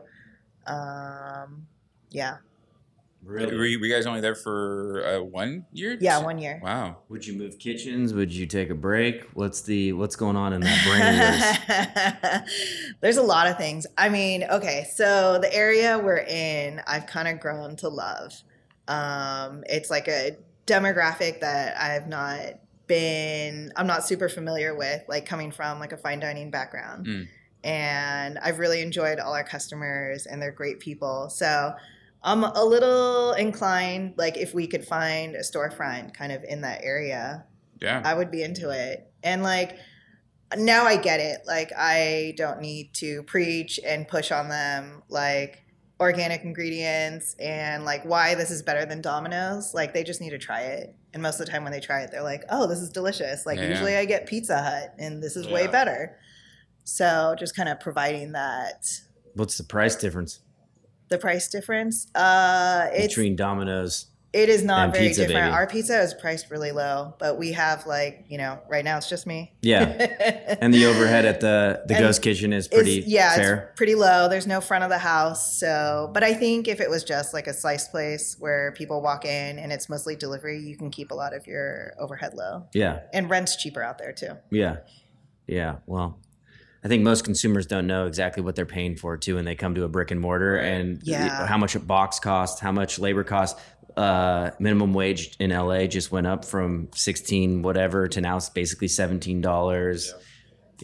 [0.73, 1.67] Um,
[2.11, 2.39] yeah,
[3.23, 5.99] Were you, were you guys only there for uh, one year?
[6.01, 6.61] yeah, one year.
[6.63, 6.99] Wow.
[7.09, 8.15] Would you move kitchens?
[8.15, 9.25] Would you take a break?
[9.35, 12.45] What's the what's going on in that brain?
[13.01, 13.87] There's a lot of things.
[13.99, 18.33] I mean, okay, so the area we're in, I've kind of grown to love.
[18.89, 25.27] Um, it's like a demographic that I've not been, I'm not super familiar with, like
[25.27, 27.07] coming from like a fine dining background.
[27.07, 27.29] Mm.
[27.65, 31.31] And I've really enjoyed all our customers, and they're great people.
[31.31, 31.75] So
[32.23, 36.81] I'm a little inclined, like if we could find a storefront kind of in that
[36.83, 37.45] area,
[37.81, 38.03] Yeah.
[38.05, 39.11] I would be into it.
[39.23, 39.79] And like
[40.57, 41.43] now I get it.
[41.47, 45.65] Like I don't need to preach and push on them like
[45.99, 49.73] organic ingredients and like why this is better than Domino's.
[49.75, 50.95] Like they just need to try it.
[51.15, 53.47] And most of the time when they try it, they're like, "Oh, this is delicious."
[53.47, 53.69] Like Yeah.
[53.69, 56.19] usually I get Pizza Hut and this is way better.
[56.85, 58.87] So just kind of providing that
[59.35, 60.41] What's the price difference
[61.09, 62.09] the price difference.
[62.15, 64.07] Uh it's between Domino's?
[64.37, 65.47] It is not and very Pizza different.
[65.47, 65.55] Baby?
[65.55, 69.09] Our pizza is priced really low, but we have like, you know, right now it's
[69.09, 69.53] just me.
[69.63, 69.85] Yeah,
[70.61, 73.55] and the overhead at the the And ghost kitchen is pretty it's, yeah, fair.
[73.71, 74.29] it's pretty low.
[74.29, 75.59] There's no front of the house.
[75.59, 79.25] So, but I think if it was just like a slice place where people walk
[79.25, 82.67] in and it's mostly delivery, you can keep a lot of your overhead low.
[82.75, 84.33] yeah, And rent's cheaper out there too.
[84.51, 84.77] yeah,
[85.47, 85.77] yeah.
[85.87, 86.19] Well,
[86.85, 89.75] I think most consumers don't know exactly what they're paying for too when they come
[89.75, 91.45] to a brick and mortar and Yeah.
[91.47, 93.61] how much a box costs, how much labor costs.
[93.97, 98.89] Uh, minimum wage in LA just went up from sixteen whatever to now it's basically
[98.89, 100.13] seventeen dollars.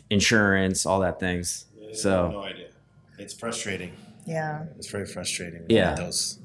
[0.09, 1.67] Insurance, all that things.
[1.93, 2.69] So no idea.
[3.19, 3.93] It's frustrating.
[4.27, 4.65] Yeah.
[4.77, 5.67] It's very frustrating.
[5.69, 5.95] Yeah.
[5.95, 6.39] Those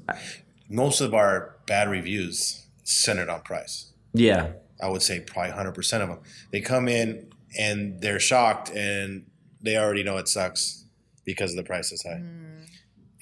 [0.68, 3.92] most of our bad reviews centered on price.
[4.12, 4.52] yeah,
[4.82, 6.18] I would say probably 100% of them.
[6.52, 9.24] They come in and they're shocked and
[9.62, 10.84] they already know it sucks
[11.24, 12.22] because the price is high.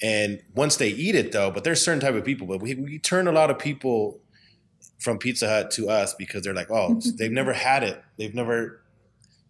[0.01, 2.99] And once they eat it though, but there's certain type of people, but we, we
[2.99, 4.19] turn a lot of people
[4.99, 8.01] from Pizza Hut to us because they're like, oh, they've never had it.
[8.17, 8.81] They've never,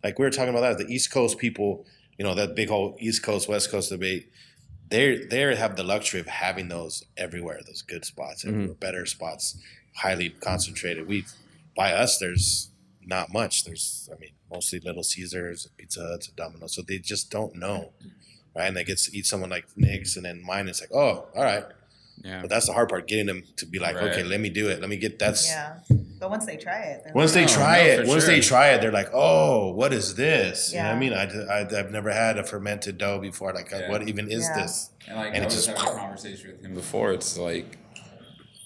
[0.04, 1.86] like we were talking about that, the East Coast people,
[2.18, 4.32] you know, that big whole East Coast, West Coast debate.
[4.90, 8.56] They they have the luxury of having those everywhere, those good spots, mm-hmm.
[8.56, 9.58] everywhere, better spots,
[9.96, 11.10] highly concentrated.
[11.10, 11.26] We
[11.76, 12.72] by us, there's
[13.08, 13.64] not much.
[13.64, 16.76] There's, I mean, mostly Little Caesars, Pizza Huts, Domino's.
[16.76, 17.94] So they just don't know,
[18.58, 18.68] right?
[18.68, 20.68] And they get to eat someone like Nick's, and then mine.
[20.68, 21.64] It's like, oh, all right.
[22.24, 22.42] Yeah.
[22.42, 24.06] But that's the hard part, getting them to be like, Right.
[24.12, 24.82] okay, let me do it.
[24.82, 25.48] Let me get that's.
[25.48, 25.78] Yeah.
[26.20, 28.40] But once they try it, Once like, they No, try no, it, for once they
[28.42, 31.14] try it, they're like, "Oh, what is this?" You know what I mean?
[31.14, 31.26] I,
[31.60, 33.54] I, have never had a fermented dough before.
[33.54, 33.90] Like, uh, Yeah.
[33.92, 34.62] what even is Yeah.
[34.64, 34.90] this?
[35.08, 37.14] And like And I it's was just- having a conversation with him before.
[37.14, 37.78] It's like,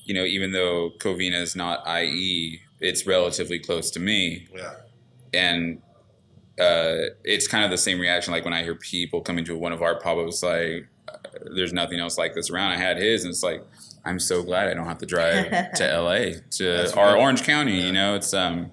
[0.05, 4.75] you know, even though Covina is not IE, it's relatively close to me, Yeah,
[5.33, 5.81] and
[6.59, 8.31] uh, it's kind of the same reaction.
[8.33, 11.17] Like when I hear people coming to one of our pubs, like, uh,
[11.55, 13.63] "There's nothing else like this around." I had his, and it's like,
[14.05, 17.19] I'm so glad I don't have to drive to LA to That's or good.
[17.19, 17.79] Orange County.
[17.79, 17.85] Yeah.
[17.85, 18.71] You know, it's um,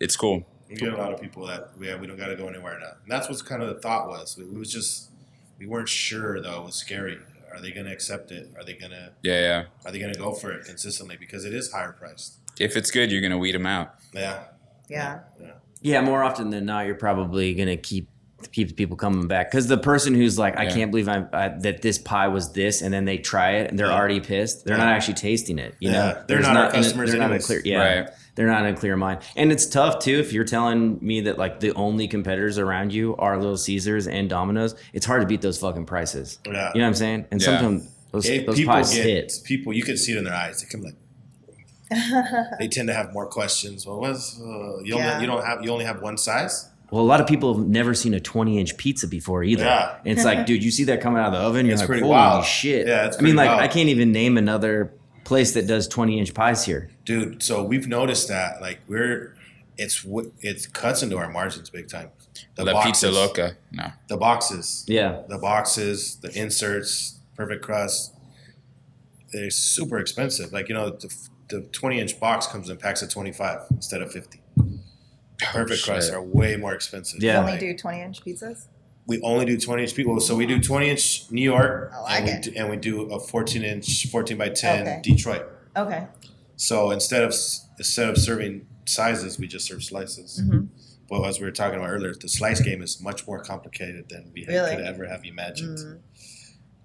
[0.00, 0.44] it's cool.
[0.68, 2.92] we get a lot of people that we we don't got to go anywhere now.
[3.02, 4.38] And that's what's kind of the thought was.
[4.38, 5.10] It was just
[5.58, 6.62] we weren't sure though.
[6.62, 7.18] It was scary.
[7.52, 8.50] Are they going to accept it?
[8.56, 9.64] Are they going to Yeah, yeah.
[9.84, 12.38] are they going to go for it consistently because it is higher priced?
[12.58, 13.94] If it's good, you're gonna weed them out.
[14.12, 14.44] Yeah.
[14.88, 15.20] Yeah.
[15.40, 15.52] Yeah,
[15.84, 18.08] more often than not, you're probably gonna keep
[18.50, 20.74] keep people coming back because the person who's like, I Yeah.
[20.74, 23.78] can't believe I'm uh, that this pie was this, and then they try it and
[23.78, 23.96] they're Yeah.
[23.96, 24.64] already pissed.
[24.64, 24.84] They're Yeah.
[24.84, 25.76] not actually tasting it.
[25.78, 25.92] You Yeah.
[25.92, 27.46] know, They're There's not our in a- customers They're not in a anyways.
[27.46, 27.62] clear.
[27.64, 27.98] Yeah.
[28.00, 28.08] Right.
[28.34, 30.18] They're not in a clear mind, and it's tough too.
[30.18, 34.28] If you're telling me that like the only competitors around you are Little Caesars and
[34.28, 36.40] Domino's, it's hard to beat those fucking prices.
[36.44, 36.50] Yeah.
[36.74, 37.26] You know what I'm saying?
[37.30, 37.44] And Yeah.
[37.46, 39.32] sometimes those, those people pies get hit.
[39.44, 40.60] people, you can see it in their eyes.
[40.62, 40.94] They come like
[42.58, 43.86] they tend to have more questions.
[43.86, 45.12] Well, what's uh, you Yeah.
[45.14, 46.68] only you don't have you only have one size?
[46.90, 49.64] Well, a lot of people have never seen a 20 inch pizza before either.
[49.64, 49.96] Yeah.
[50.04, 51.64] And it's like, dude, you see that coming out of the oven?
[51.64, 52.44] You're It's like, pretty holy wild.
[52.44, 52.86] shit.
[52.86, 53.62] Yeah, it's I mean, like, wild.
[53.62, 54.92] I can't even name another
[55.24, 56.90] place that does 20 inch pies here.
[57.06, 57.42] dude.
[57.42, 59.34] So we've noticed that like we're
[59.78, 62.10] it's what it cuts into our margins big time.
[62.56, 63.56] The La pizza loca.
[63.70, 63.90] No.
[64.08, 65.22] the boxes, Yeah.
[65.28, 68.12] the boxes, the inserts, perfect crust.
[69.32, 70.52] They're super expensive.
[70.52, 71.08] Like you know, the,
[71.52, 74.40] the twenty inch box comes in packs of twenty five instead of fifty.
[75.40, 76.14] Perfect crusts shit.
[76.16, 77.22] are way more expensive.
[77.22, 77.32] Yeah.
[77.34, 78.66] You only Like, do 20 inch pizzas?
[79.08, 80.20] we only do 20 inch people.
[80.20, 82.42] So we do 20 inch New York, I like and, we it.
[82.42, 85.00] do, and we do a 14 inch, 14 by 10 Okay.
[85.02, 85.46] Detroit.
[85.76, 86.06] Okay.
[86.56, 87.30] So instead of
[87.78, 90.40] instead of serving sizes, we just serve slices.
[90.44, 90.68] Mhm.
[91.08, 94.30] But as we were talking about earlier, the slice game is much more complicated than
[94.32, 94.76] we Really?
[94.76, 95.78] could ever have imagined.
[95.78, 95.98] Mm.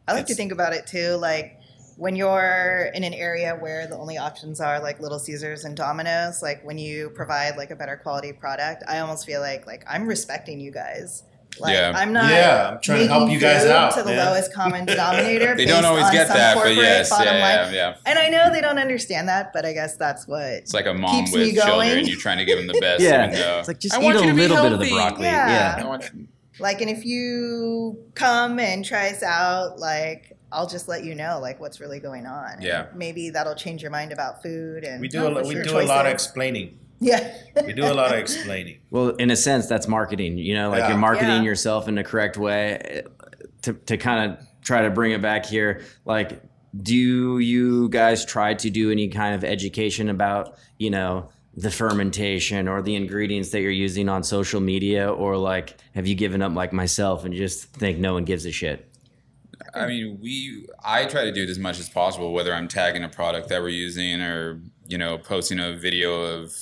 [0.08, 1.57] I like to think about it too, like
[1.98, 6.42] when you're in an area where the only options are like Little Caesars and Domino's,
[6.42, 10.08] like when you provide like a better quality product, I almost feel like like I'm
[10.08, 11.24] respecting you guys.
[11.60, 11.94] Like Yeah.
[11.96, 14.26] I'm not Yeah, I'm trying to help you guys out, to the man.
[14.28, 15.56] lowest common denominator.
[15.58, 17.42] They don't always get some that, but yes, yeah, bottom line.
[17.42, 17.96] yeah, yeah.
[18.06, 20.94] And I know they don't understand that, but I guess that's what It's like a
[20.94, 21.98] mom Keeps me with children, going.
[21.98, 23.02] and you're trying to give them the best.
[23.02, 23.24] Yeah.
[23.26, 24.86] even though- It's like, just I eat a you to be little bit of the
[24.86, 25.10] healthy.
[25.10, 25.26] broccoli.
[25.26, 25.80] Yeah.
[25.80, 26.28] I want you-
[26.60, 31.40] like and if you come and try us out like i'll just let you know
[31.42, 32.88] like what's really going on And Yeah.
[32.96, 35.64] maybe that'll change your mind about food and We do oh, a, lo- we your
[35.64, 36.80] do a lot of explaining.
[37.00, 37.34] yeah
[37.66, 38.80] We do a lot of explaining.
[38.90, 40.38] Well, in a sense, that's marketing.
[40.38, 40.90] You know, like Yeah.
[40.90, 41.50] you're marketing Yeah.
[41.52, 43.04] yourself in the correct way
[43.64, 45.82] to, to kind of try to bring it back here.
[46.06, 46.42] Like,
[46.82, 52.68] do you guys try to do any kind of education about, you know, the fermentation
[52.68, 55.12] or the ingredients that you're using on social media?
[55.12, 58.52] Or like, have you given up like myself and just think no one gives a
[58.52, 58.90] shit?
[59.78, 60.68] I mean, we.
[60.84, 63.62] I try to do it as much as possible, whether I'm tagging a product that
[63.62, 66.54] we're using or you know posting a video of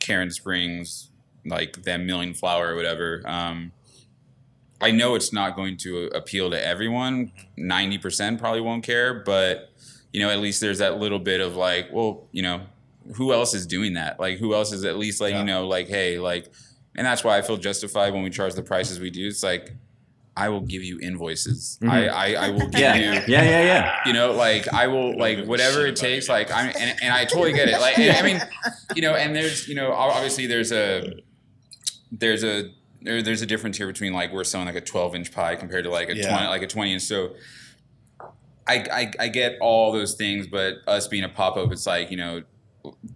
[0.00, 1.10] Cairnspring's,
[1.44, 3.22] like them milling flour or whatever.
[3.26, 3.72] Um,
[4.80, 7.32] I know it's not going to appeal to everyone.
[7.56, 9.70] Ninety percent probably won't care, but
[10.12, 12.62] you know, at least there's that little bit of like, well, you know,
[13.14, 14.18] who else is doing that?
[14.18, 15.40] Like, who else is at least letting Yeah.
[15.42, 16.50] you know, like, hey, like,
[16.94, 19.26] and that's why I feel justified when we charge the prices we do.
[19.26, 19.72] It's like,
[20.38, 21.78] I will give you invoices.
[21.82, 21.90] Mhm.
[21.90, 22.94] I, I, I will give Yeah.
[22.94, 23.96] you Yeah, yeah, yeah.
[24.06, 27.52] you know like i will like whatever it takes like i'm and, and i totally
[27.52, 28.40] get it like and, i mean
[28.94, 31.12] you know and there's you know obviously there's a
[32.12, 32.70] there's a
[33.02, 35.84] there, there's a difference here between like we're selling like a 12 inch pie compared
[35.84, 36.30] to like a Yeah.
[36.30, 37.34] 20 like a 20 inch so
[38.66, 42.16] I, I i get all those things but us being a pop-up it's like you
[42.16, 42.42] know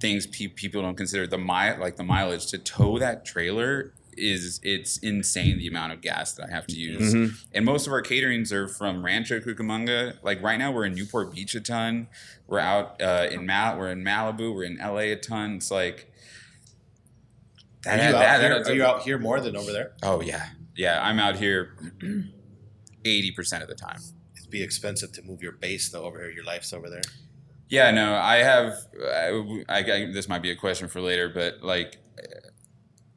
[0.01, 4.61] things pe- people don't consider the mile like the mileage to tow that trailer is
[4.63, 7.45] it's insane the amount of gas that i have to use Mhm.
[7.53, 10.19] and most of our caterings are from Rancho Cucamonga.
[10.23, 12.09] Like right now, we're in Newport Beach a ton.
[12.47, 13.79] We're out uh, in Mal.
[13.79, 14.55] We're in Malibu.
[14.55, 15.57] We're in LA a ton.
[15.57, 16.13] It's like
[17.87, 19.93] Are you, that- out here, that- are you out here more than over there?
[20.03, 21.03] Oh yeah, yeah.
[21.03, 21.75] I'm out here
[23.05, 24.01] eighty percent of the time.
[24.37, 26.31] It'd be expensive to move your base though over here.
[26.31, 27.03] Your life's over there.
[27.69, 28.75] Yeah, no, I have.
[29.03, 31.97] I, I, I- this might be a question for later, but like,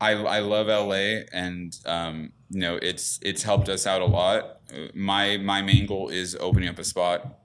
[0.02, 4.60] I I love LA, and um, you know, it's it's helped us out a lot.
[4.74, 7.40] Uh, My my main goal is opening up a spot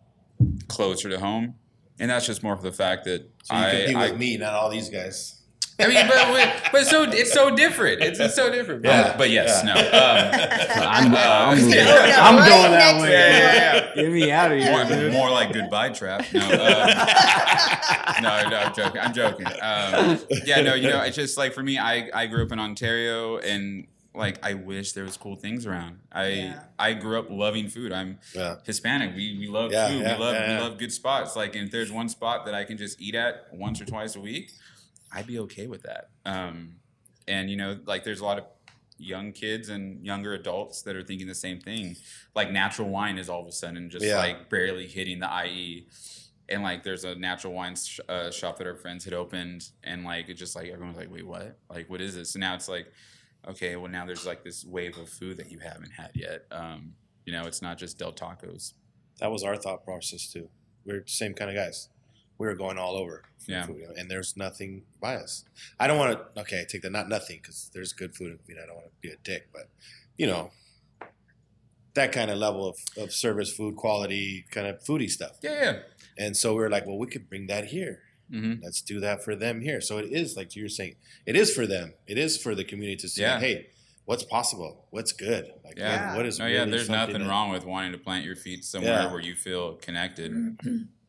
[0.69, 1.55] closer to home,
[1.99, 4.37] and that's just more for the fact that So you I, compete I with me,
[4.37, 5.37] not all these guys.
[5.79, 8.03] I mean, but but so it's so different.
[8.03, 8.83] It's, it's so different.
[8.83, 9.73] But, Yeah, but yes, yeah.
[9.73, 9.81] no.
[9.81, 11.85] Um, I'm, I'm, Yeah.
[11.85, 12.15] moving.
[12.19, 13.11] I'm going that way.
[13.13, 13.80] yeah, yeah, yeah.
[13.94, 14.70] Get me out of here.
[14.72, 15.12] more, dude.
[15.12, 16.24] more like goodbye trap.
[16.33, 16.50] No, um,
[18.22, 19.00] no, no, I'm joking.
[19.00, 19.46] I'm joking.
[19.46, 22.59] Um, yeah, no, you know, it's just like for me, I, I grew up in
[22.59, 26.00] Ontario and like I wish there was cool things around.
[26.11, 26.61] I Yeah.
[26.79, 27.92] I grew up loving food.
[27.92, 28.57] I'm Yeah.
[28.64, 29.14] Hispanic.
[29.14, 30.03] We we love Yeah, food.
[30.03, 30.57] yeah, we love yeah, yeah.
[30.57, 31.37] we love good spots.
[31.37, 34.20] Like if there's one spot that I can just eat at once or twice a
[34.20, 34.50] week,
[35.12, 36.09] I'd be okay with that.
[36.24, 36.76] Um,
[37.29, 38.44] and you know, like there's a lot of
[39.01, 41.97] young kids and younger adults that are thinking the same thing.
[42.35, 44.19] Like natural wine is all of a sudden just Yeah.
[44.19, 45.87] like barely hitting the IE.
[46.49, 50.05] And like there's a natural wine sh- uh, shop that our friends had opened, and
[50.05, 51.59] like it just like everyone's like, wait, what?
[51.69, 52.33] Like what is this?
[52.33, 52.93] So now it's like,
[53.49, 56.47] okay, well now there's like this wave of food that you haven't had yet.
[56.51, 58.73] Um, you know, it's not just Del Tacos.
[59.21, 60.49] That was our thought process too.
[60.85, 61.89] We're the same kind of guys.
[62.40, 63.22] We were going all over.
[63.46, 63.66] Yeah.
[63.66, 65.44] food, and there's nothing by us.
[65.79, 66.40] I don't want to.
[66.42, 66.92] Okay, take that.
[66.92, 68.38] Not nothing because there's good food.
[68.38, 69.68] I mean, I don't want to be a dick, but
[70.16, 70.50] you know,
[71.94, 75.33] that kind of level of, of service, food quality, kind of foodie stuff.
[75.42, 75.79] Yeah, yeah.
[76.18, 78.00] And so we were like, well, we could bring that here.
[78.31, 79.81] hmm Let's do that for them here.
[79.81, 80.94] So it is like you were saying,
[81.26, 81.94] it is for them.
[82.07, 83.35] It is for the community to see, Yeah.
[83.35, 83.66] like, hey,
[84.05, 84.87] what's possible?
[84.90, 85.50] What's good?
[85.64, 86.09] Like, Yeah.
[86.11, 86.61] what- what is No, yeah.
[86.61, 89.11] really There's nothing that- wrong with wanting to plant your feet somewhere Yeah.
[89.12, 90.31] where you feel connected,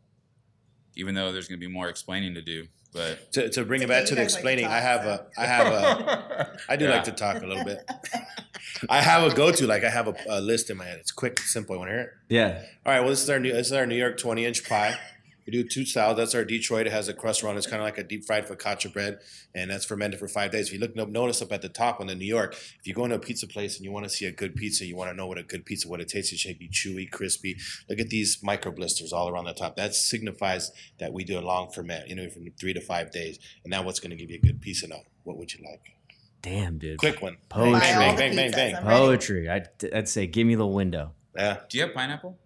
[0.96, 2.68] even though there's going to be more explaining to do.
[2.94, 5.26] But To, to bring it back to the guys like to explaining, I have a,
[5.38, 6.92] I have a, I do Yeah.
[6.92, 7.90] like to talk a little bit.
[8.90, 10.98] I have a go-to, like I have a, a list in my head.
[11.00, 11.76] It's quick, simple.
[11.76, 12.10] You want to hear it?
[12.30, 12.62] Yeah.
[12.86, 13.00] All right.
[13.00, 14.98] Well, this is our new, this is our New York 20 inch pie.
[15.46, 16.18] We do two styles.
[16.18, 16.88] That's our Detroit.
[16.88, 17.56] It has a crust around.
[17.56, 17.60] it.
[17.60, 19.20] It's kind of like a deep fried focaccia bread,
[19.56, 20.68] and that's fermented for five days.
[20.68, 23.04] If you look, notice up at the top on the New York, if you go
[23.04, 25.16] into a pizza place and you want to see a good pizza, you want to
[25.16, 26.32] know what a good pizza, what it tastes.
[26.32, 27.58] It should be chewy, crispy.
[27.90, 29.76] Look at these micro blisters all around the top.
[29.76, 33.40] That signifies that we do a long ferment, you know, from three to five days,
[33.64, 34.88] and now what's going to give you a good pizza.
[34.88, 35.96] Now, what would you like?
[36.42, 36.98] Damn, dude.
[36.98, 37.38] Quick one.
[37.50, 37.80] Poetry.
[37.80, 38.76] Bang, bang, bang, bang.
[38.76, 39.00] I'm ready.
[39.00, 39.50] Poetry.
[39.50, 41.12] I'd, I'd say, give me the window.
[41.36, 41.58] Yeah.
[41.70, 42.40] do you have pineapple?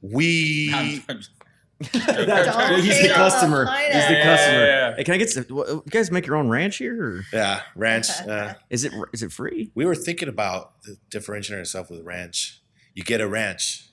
[0.00, 1.02] We.
[1.80, 3.66] Don't he's the customer.
[3.66, 3.98] pineapple.
[3.98, 4.58] He's the Yeah, customer.
[4.58, 4.96] yeah, yeah.
[4.96, 5.44] Hey, can I get some?
[5.44, 8.08] what- You guys make your own ranch here, or Yeah, ranch.
[8.26, 9.70] Uh, is it is it free?
[9.74, 12.60] We were thinking about the differentiating ourselves with ranch.
[12.94, 13.88] You get a ranch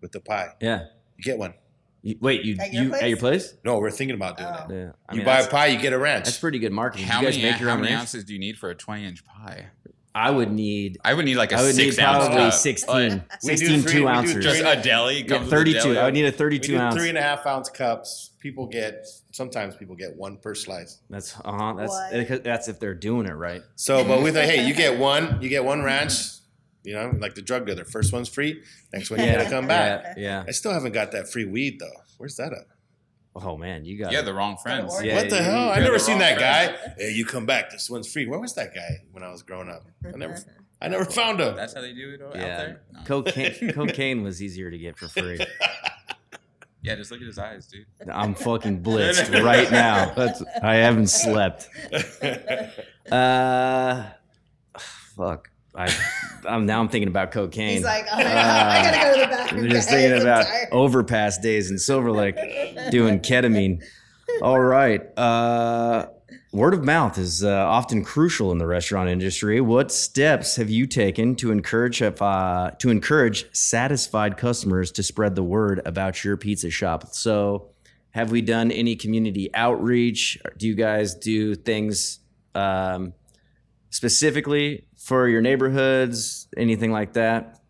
[0.00, 0.50] with the pie.
[0.60, 0.86] Yeah.
[1.16, 1.54] You get one.
[2.04, 3.02] You, wait, you At your you place?
[3.02, 3.54] at your place?
[3.64, 4.66] No, we're thinking about doing Oh.
[4.68, 4.74] it.
[4.76, 4.90] Yeah.
[5.08, 6.24] I You mean, buy a pie, you get a ranch.
[6.24, 7.06] that's pretty good marketing.
[7.06, 8.00] How you guys many, make your how own many ranch?
[8.02, 9.66] ounces do you need for a 20 inch pie?
[10.14, 10.98] I would need.
[11.04, 12.52] I would need like a I would need six ounce probably cup.
[12.52, 14.44] 16, We do 16 three- two we do ounces.
[14.44, 15.20] Just a deli.
[15.22, 15.78] Yeah, comes with a 32.
[15.78, 15.98] deli.
[15.98, 16.94] I would need a we 32 do ounce.
[16.96, 18.30] three and a half ounce cups.
[18.38, 20.98] People get sometimes people get one per slice.
[21.08, 21.74] That's uh huh.
[21.78, 21.90] That's
[22.30, 22.44] What?
[22.44, 23.62] that's if they're doing it right.
[23.76, 26.12] So, but we thought, hey, you get one, you get one ranch.
[26.84, 27.84] You know, like the drug dealer.
[27.84, 28.60] First one's free.
[28.92, 30.02] Next one you Yeah, gotta come back.
[30.16, 30.44] Yeah, yeah.
[30.46, 32.02] I still haven't got that free weed though.
[32.18, 32.66] Where's that at?
[33.34, 34.94] Oh man, you got Yeah, the wrong friends.
[35.02, 35.70] Yeah, what the you- hell?
[35.70, 36.76] I you're never seen that friend.
[36.86, 36.92] guy.
[36.98, 37.70] Hey, you come back.
[37.70, 38.26] This one's free.
[38.26, 39.84] Where was that guy when I was growing up?
[40.06, 40.38] I never,
[40.82, 41.56] I never found him.
[41.56, 42.82] That's how they do it out Yeah, there?
[42.92, 43.00] No.
[43.04, 43.72] cocaine.
[43.74, 45.40] cocaine was easier to get for free.
[46.84, 47.86] Yeah, just look at his eyes, dude.
[48.12, 50.12] I'm fucking blitzed right now.
[50.16, 51.68] That's, I haven't slept.
[53.08, 54.04] Uh,
[55.16, 55.48] fuck.
[55.74, 55.94] I,
[56.46, 56.80] I'm now.
[56.80, 57.76] I'm thinking about cocaine.
[57.76, 59.64] He's like, oh God, I gotta go to the bathroom.
[59.64, 62.36] I'm just thinking about tired." overpass days in Silver Lake
[62.90, 63.82] doing ketamine.
[64.42, 65.00] All right.
[65.18, 66.06] Uh,
[66.52, 69.60] word of mouth is uh, often crucial in the restaurant industry.
[69.60, 75.42] What steps have you taken to encourage uh, to encourage satisfied customers to spread the
[75.42, 77.14] word about your pizza shop?
[77.14, 77.68] So,
[78.10, 80.38] have we done any community outreach?
[80.58, 82.18] Do you guys do things
[82.54, 83.14] um,
[83.88, 86.46] specifically for your neighborhoods?
[86.56, 87.60] Anything like that?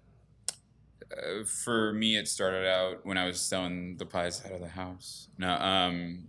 [1.11, 4.69] Uh, for me, it started out when I was selling the pies out of the
[4.69, 5.29] house.
[5.39, 6.29] No, um,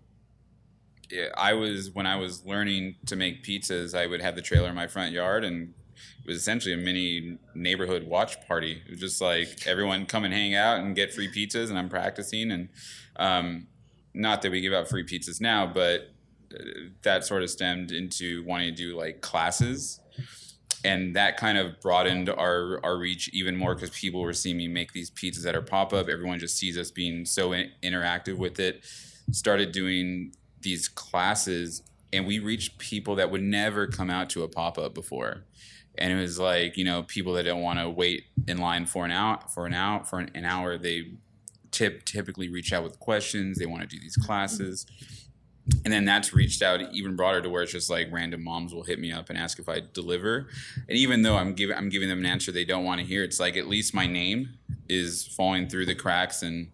[1.38, 3.98] I was when I was learning to make pizzas.
[3.98, 5.74] I would have the trailer in my front yard, and
[6.24, 8.82] it was essentially a mini neighborhood watch party.
[8.86, 11.90] It was just like everyone come and hang out and get free pizzas, and I'm
[11.90, 12.52] practicing.
[12.52, 12.70] And
[13.18, 13.68] um,
[14.14, 16.12] not that we give out free pizzas now, but
[16.54, 16.64] uh,
[17.04, 20.00] that sort of stemmed into wanting to do like classes
[20.84, 24.68] and that kind of broadened our our reach even more because people were seeing me
[24.68, 26.10] make these pizzas that are pop up.
[26.10, 28.84] Everyone just sees us being so in- interactive with it.
[29.32, 34.48] Started doing these classes, and we reached people that would never come out to a
[34.48, 35.46] pop up before.
[35.98, 39.06] And it was like you know people that don't want to wait in line for
[39.06, 40.78] an hour for an hour for an, an hour.
[40.78, 41.14] They
[41.72, 43.58] tip typically reach out with questions.
[43.58, 44.86] They want to do these classes
[45.86, 48.84] and then that's reached out even broader to where it's just like random moms will
[48.84, 50.48] hit me up and ask if I deliver.
[50.90, 53.24] And even though I'm giving I'm giving them an answer they don't want to hear,
[53.24, 54.58] it's like at least my name
[54.90, 56.70] is falling through the cracks and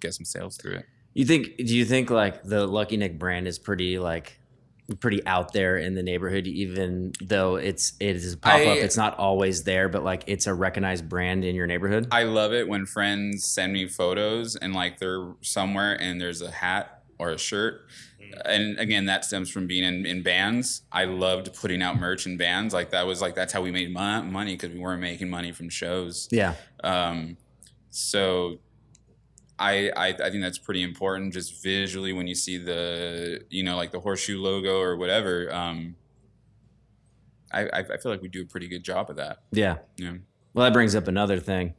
[0.00, 0.86] get some sales through it.
[1.14, 1.56] You think?
[1.56, 4.38] Do you think like the Lucky Nick brand is pretty like
[5.00, 8.76] pretty out there in the neighborhood, even though it's it is a pop up.
[8.76, 12.08] It's not always there, but like it's a recognized brand in your neighborhood.
[12.10, 16.50] I love it when friends send me photos and like they're somewhere and there's a
[16.50, 17.86] hat or a shirt.
[18.44, 20.82] And again, that stems from being in, in bands.
[20.92, 22.74] I loved putting out merch in bands.
[22.74, 25.52] Like that was like that's how we made mo- money because we weren't making money
[25.52, 26.28] from shows.
[26.30, 27.36] yeah, Um,
[27.90, 28.58] so
[29.58, 33.76] I, I I think that's pretty important just visually when you see the you know
[33.76, 35.52] like the horseshoe logo or whatever.
[35.54, 35.96] Um,
[37.52, 39.38] I, I I feel like we do a pretty good job of that.
[39.52, 39.76] yeah.
[39.96, 40.14] Yeah.
[40.52, 41.74] Well, that brings up another thing,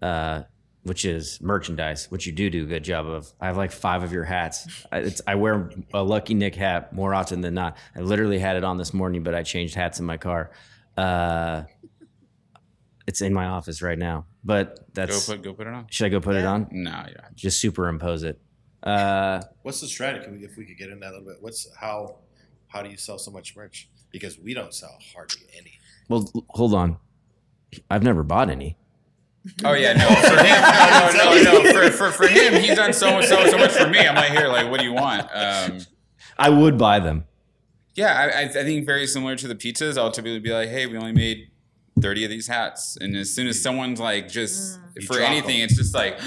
[0.00, 0.42] uh,
[0.84, 3.32] which is merchandise, which you do do a good job of.
[3.40, 4.86] I have like five of your hats.
[4.92, 7.76] I, it's, I wear a Lucky Nick hat more often than not.
[7.96, 10.50] I literally had it on this morning, but I changed hats in my car.
[10.96, 11.64] Uh,
[13.06, 14.24] it's in my office right now.
[14.44, 15.86] but that's Go that's put go put it on.
[15.90, 16.68] should I go put it on?
[16.70, 17.28] No, yeah.
[17.34, 18.40] Just superimpose it.
[18.82, 20.44] Uh, What's the strategy?
[20.44, 22.16] If we could get in that a little bit, what's how
[22.68, 23.88] how do you sell so much merch?
[24.10, 25.72] Because we don't sell hardly any.
[26.08, 26.98] well, hold on.
[27.90, 28.76] I've never bought any.
[29.64, 30.06] Oh yeah, no.
[30.08, 31.72] For him, no, no, no, no.
[31.72, 33.98] For, for, for him, he's done so much, so so much for me.
[34.00, 35.28] I'm like, here, like, what do you want?
[35.34, 35.78] Um,
[36.38, 37.24] I would buy them.
[37.94, 39.98] yeah, I, I I think very similar to the pizzas.
[39.98, 41.50] I'll typically be like, hey, we only made
[42.00, 45.64] 30 of these hats, and as soon as someone's like, just You for anything, them.
[45.66, 46.18] it's just like.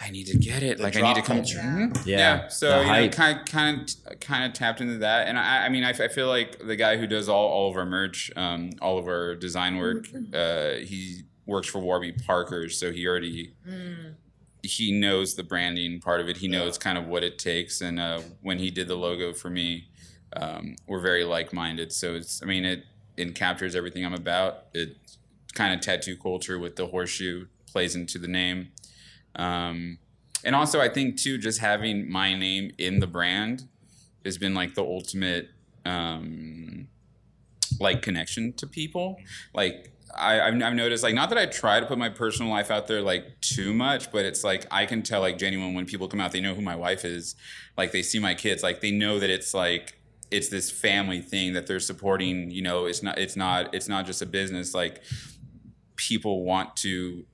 [0.00, 0.78] I need to get it.
[0.78, 1.36] The like I need to drop come.
[1.38, 1.58] culture.
[2.06, 2.48] Yeah, Yeah.
[2.48, 3.12] So the you know, hype.
[3.12, 6.56] kind kind kind of tapped into that, and I, I mean, I, I feel like
[6.64, 10.06] the guy who does all, all of our merch, um, all of our design work,
[10.32, 13.54] uh, he works for Warby Parker, so he already
[14.62, 16.36] he knows the branding part of it.
[16.36, 19.50] He knows kind of what it takes, and uh, when he did the logo for
[19.50, 19.88] me,
[20.36, 21.92] um, we're very like minded.
[21.92, 22.84] So it's, I mean, it
[23.16, 24.66] it captures everything I'm about.
[24.74, 24.96] It
[25.54, 28.68] kind of tattoo culture with the horseshoe plays into the name.
[29.34, 29.98] Um,
[30.44, 33.68] and also, I think too, just having my name in the brand
[34.24, 35.48] has been like the ultimate
[35.86, 36.88] um,
[37.80, 39.18] like connection to people.
[39.54, 42.70] Like I, I've, I've noticed, like not that I try to put my personal life
[42.70, 46.08] out there like too much, but it's like I can tell like genuine when people
[46.08, 47.34] come out, they know who my wife is.
[47.76, 49.98] Like they see my kids, like they know that it's like
[50.30, 52.50] it's this family thing that they're supporting.
[52.50, 54.74] You know, it's not it's not it's not just a business.
[54.74, 55.02] Like
[55.96, 57.24] people want to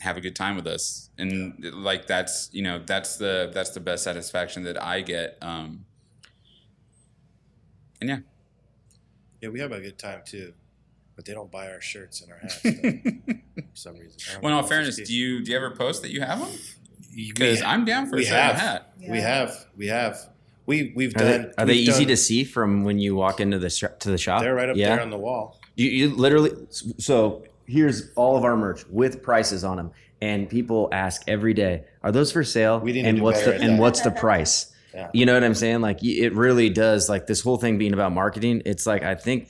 [0.00, 3.80] have a good time with us and like that's you know that's the that's the
[3.80, 5.86] best satisfaction that i get um
[8.00, 8.18] and yeah
[9.40, 10.52] Yeah, we have a good time too,
[11.16, 14.16] but they don't buy our shirts and our hats for some reason.
[14.42, 16.48] Well in all fairness do you do you ever post that you have them
[17.14, 18.56] We- because i'm down for a we certain have.
[18.56, 20.18] hat We have, we have,
[20.66, 21.42] we we've Are done.
[21.42, 24.10] they, are they we've easy done- to see from when you walk into the to
[24.10, 24.42] the shop?
[24.42, 24.90] They're right up yeah?
[24.96, 25.58] there on the wall.
[25.76, 26.52] You, you literally.
[26.98, 29.90] So here's all of our merch with prices on them,
[30.20, 33.54] and people ask every day, "Are those for sale?" We need to and what's the
[33.54, 33.80] and that.
[33.80, 34.72] what's the price?
[34.94, 35.10] Yeah.
[35.12, 35.82] You know what I'm saying?
[35.82, 37.08] Like it really does.
[37.08, 38.62] Like this whole thing being about marketing.
[38.64, 39.48] It's like I think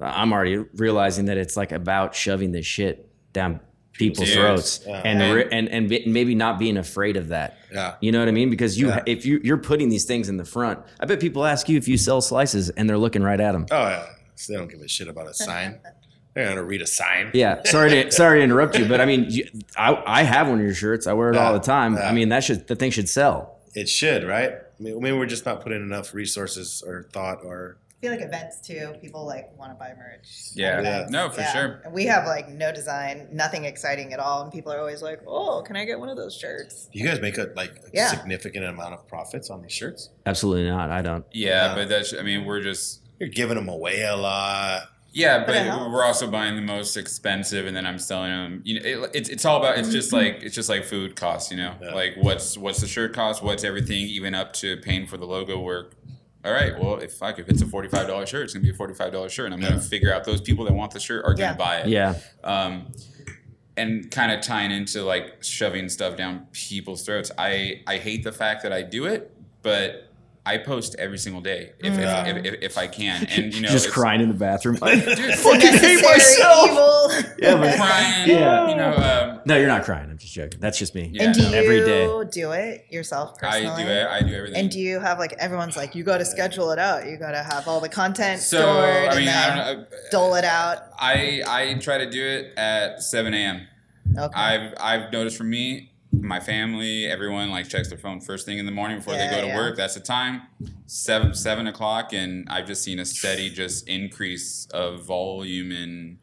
[0.00, 3.60] I'm already realizing that it's like about shoving this shit down
[3.92, 4.38] people's Dude.
[4.38, 5.02] throats, Yeah.
[5.04, 5.32] and Yeah.
[5.32, 7.58] re- and and maybe not being afraid of that.
[7.72, 7.94] Yeah.
[8.00, 8.48] You know what I mean?
[8.50, 9.02] Because you, Yeah.
[9.06, 11.86] if you, you're putting these things in the front, I bet people ask you if
[11.86, 13.66] you sell slices, and they're looking right at them.
[13.70, 14.06] Oh yeah.
[14.36, 15.80] So they don't give a shit about a sign.
[16.32, 17.32] They're gonna read a sign.
[17.34, 20.60] Yeah, sorry to sorry to interrupt you, but I mean, you, I I have one
[20.60, 21.08] of your shirts.
[21.08, 21.94] I wear it all the time.
[21.96, 22.08] yeah.
[22.08, 23.58] I mean, that should the thing should sell.
[23.74, 24.52] It should, right?
[24.52, 28.22] I mean, maybe we're just not putting enough resources or thought or I feel like
[28.22, 28.94] events too.
[29.00, 30.26] People like want to buy merch.
[30.54, 30.80] Yeah.
[30.80, 31.06] Yeah.
[31.10, 31.80] No, for sure.
[31.84, 35.20] And we have like no design, nothing exciting at all, and people are always like,
[35.26, 37.90] "Oh, can I get one of those shirts?" Do you guys make a like a
[37.92, 38.08] Yeah.
[38.08, 40.10] significant amount of profits on these shirts?
[40.26, 40.90] Absolutely not.
[40.90, 41.24] I don't.
[41.32, 41.74] yeah, Yeah.
[41.74, 44.88] but that's i mean we're just You're giving them away a lot.
[45.12, 45.92] yeah, But it but helps.
[45.92, 48.62] we're also buying the most expensive, and then I'm selling them.
[48.64, 49.76] You know, it, it's it's all about.
[49.78, 51.50] It's just like it's just like food costs.
[51.50, 51.94] You know, Yeah.
[51.94, 53.42] like what's what's the shirt cost?
[53.42, 55.96] What's everything, even up to paying for the logo work.
[56.44, 58.70] All right, well, if fuck, if it's a forty five dollar shirt, it's gonna be
[58.70, 59.70] a forty five dollar shirt, and I'm Yeah.
[59.70, 61.54] gonna figure out those people that want the shirt are gonna Yeah.
[61.54, 61.88] buy it.
[61.88, 62.14] Yeah,
[62.44, 62.92] um,
[63.76, 67.30] and kind of tying into like shoving stuff down people's throats.
[67.38, 69.30] I I hate the fact that I do it,
[69.62, 70.09] but
[70.50, 72.26] I post every single day if Yeah.
[72.26, 74.76] if, if, if, if I can, and you know, just crying in the bathroom.
[74.76, 75.02] Dude,
[75.36, 76.70] fucking hate myself.
[76.70, 77.10] evil.
[77.40, 78.28] Yeah, but crying.
[78.28, 78.68] Yeah.
[78.68, 80.10] you know, um, no, you're not crying.
[80.10, 80.60] I'm just joking.
[80.60, 81.10] That's just me.
[81.12, 81.24] Yeah.
[81.24, 82.06] and do you Every day.
[82.30, 84.06] do it yourself I do it.
[84.06, 84.60] I do everything.
[84.60, 87.06] And do you have like everyone's like you got to schedule it out.
[87.06, 89.90] You got to have all the content so stored I mean, and I then don't
[89.90, 89.96] know.
[90.10, 90.78] dole it out.
[90.98, 93.66] I I try to do it at seven a.m.
[94.18, 94.38] Okay.
[94.38, 98.66] I've I've noticed for me, my family, everyone like checks their phone first thing in
[98.66, 99.56] the morning before Yeah, they go to yeah.
[99.56, 99.76] work.
[99.76, 100.42] That's the time,
[100.86, 106.18] seven seven o'clock, and I've just seen a steady just increase of volume in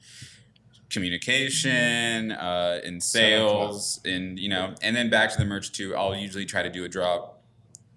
[0.90, 5.96] communication, uh, in sales, and you know, and then back to the merch too.
[5.96, 7.44] I'll usually try to do a drop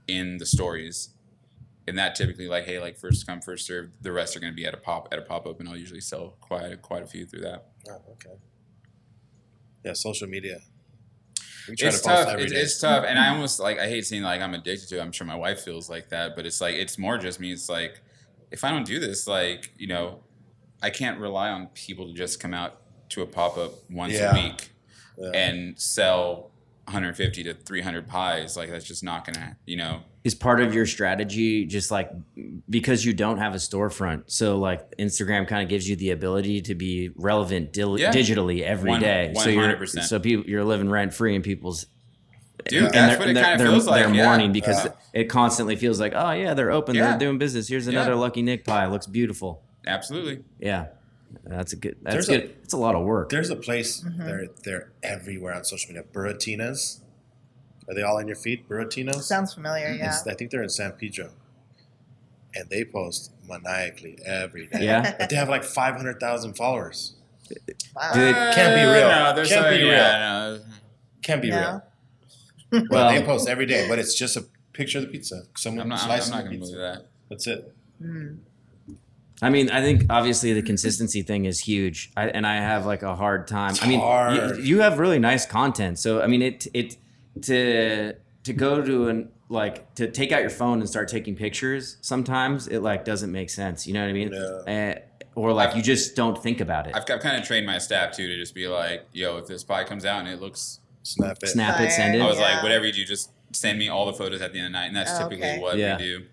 [0.06, 1.10] in the stories.
[1.88, 4.56] And that typically like hey like first come first serve the rest are going to
[4.56, 7.06] be at a pop at a pop up and I'll usually sell quite quite a
[7.06, 7.66] few through that.
[7.88, 8.36] Oh, okay.
[9.84, 10.58] Yeah, social media.
[11.68, 12.38] It's tough.
[12.38, 14.98] It's, it's tough, and I almost like I hate saying like I'm addicted to.
[14.98, 15.00] it.
[15.02, 17.52] I'm sure my wife feels like that, but it's like it's more just me.
[17.52, 18.00] It's like
[18.50, 20.20] if I don't do this, like you know,
[20.82, 22.80] I can't rely on people to just come out
[23.10, 24.30] to a pop up once Yeah.
[24.30, 24.70] a week
[25.18, 25.30] Yeah.
[25.34, 26.50] and sell
[26.86, 28.56] 150 to 300 pies.
[28.56, 30.02] Like that's just not gonna, you know.
[30.22, 32.10] Is part of your strategy just like
[32.68, 36.60] because you don't have a storefront, so like Instagram kind of gives you the ability
[36.62, 38.12] to be relevant dil- Yeah.
[38.12, 39.32] digitally every One- day.
[39.34, 41.86] So you're so people you're living rent free in people's
[42.68, 44.04] Dude, and that's they're- what it they're- kind of they're- feels like.
[44.04, 44.24] They're yeah.
[44.26, 44.92] mourning because Yeah.
[45.14, 47.08] it constantly feels like, oh yeah, they're open, Yeah.
[47.12, 47.68] they're doing business.
[47.68, 47.92] Here's Yeah.
[47.92, 48.84] another lucky Nick pie.
[48.88, 49.62] Looks beautiful.
[49.86, 50.40] Absolutely.
[50.58, 50.88] Yeah.
[51.44, 51.96] That's a good.
[52.02, 52.56] That's There's a- good.
[52.62, 53.30] it's a lot of work.
[53.30, 54.18] There's a place Mhm.
[54.26, 56.04] they're they're everywhere on social media.
[56.12, 57.00] Burratinas.
[57.90, 58.68] Are they all on your feed?
[58.68, 59.22] Burratinos.
[59.22, 59.94] Sounds familiar, yeah.
[60.06, 61.30] It's- I think they're in San Pedro,
[62.54, 64.84] and they post maniacally every day.
[64.84, 65.16] Yeah.
[65.18, 67.14] but they have like five hundred thousand followers.
[67.96, 68.12] Wow.
[68.14, 69.08] Do they- Can't be real.
[69.08, 70.60] No, there's Can't some- be yeah, no.
[71.22, 71.58] Can't be No.
[71.60, 71.82] real.
[72.70, 73.88] But Well- they post every day.
[73.88, 75.42] But it's just a picture of the pizza.
[75.56, 76.00] Someone I'm not.
[76.02, 76.72] I'm, slicing not the pizza.
[76.72, 77.06] believe that.
[77.28, 77.74] That's it.
[78.00, 78.38] Mm.
[79.42, 83.02] I mean, I think obviously the consistency thing is huge, I, and I have like
[83.02, 83.74] a hard time.
[83.80, 84.58] I mean, hard.
[84.58, 86.96] You, you have really nice content, so I mean, it it
[87.42, 88.14] to
[88.44, 91.96] to go to an like to take out your phone and start taking pictures.
[92.00, 93.86] Sometimes it like doesn't make sense.
[93.86, 94.32] You know what I mean?
[94.32, 94.94] Yeah.
[94.96, 95.00] Uh,
[95.34, 96.94] or like you just don't think about it.
[96.94, 99.64] I've, I've kind of trained my staff too to just be like, yo, if this
[99.64, 101.48] pie comes out and it looks, Snap it.
[101.48, 102.20] Snap it, send it.
[102.20, 102.54] I was Yeah.
[102.54, 104.78] like, whatever you do, just send me all the photos at the end of the
[104.78, 105.58] night, and that's Oh, typically okay.
[105.58, 105.96] what Yeah.
[105.96, 106.26] we do.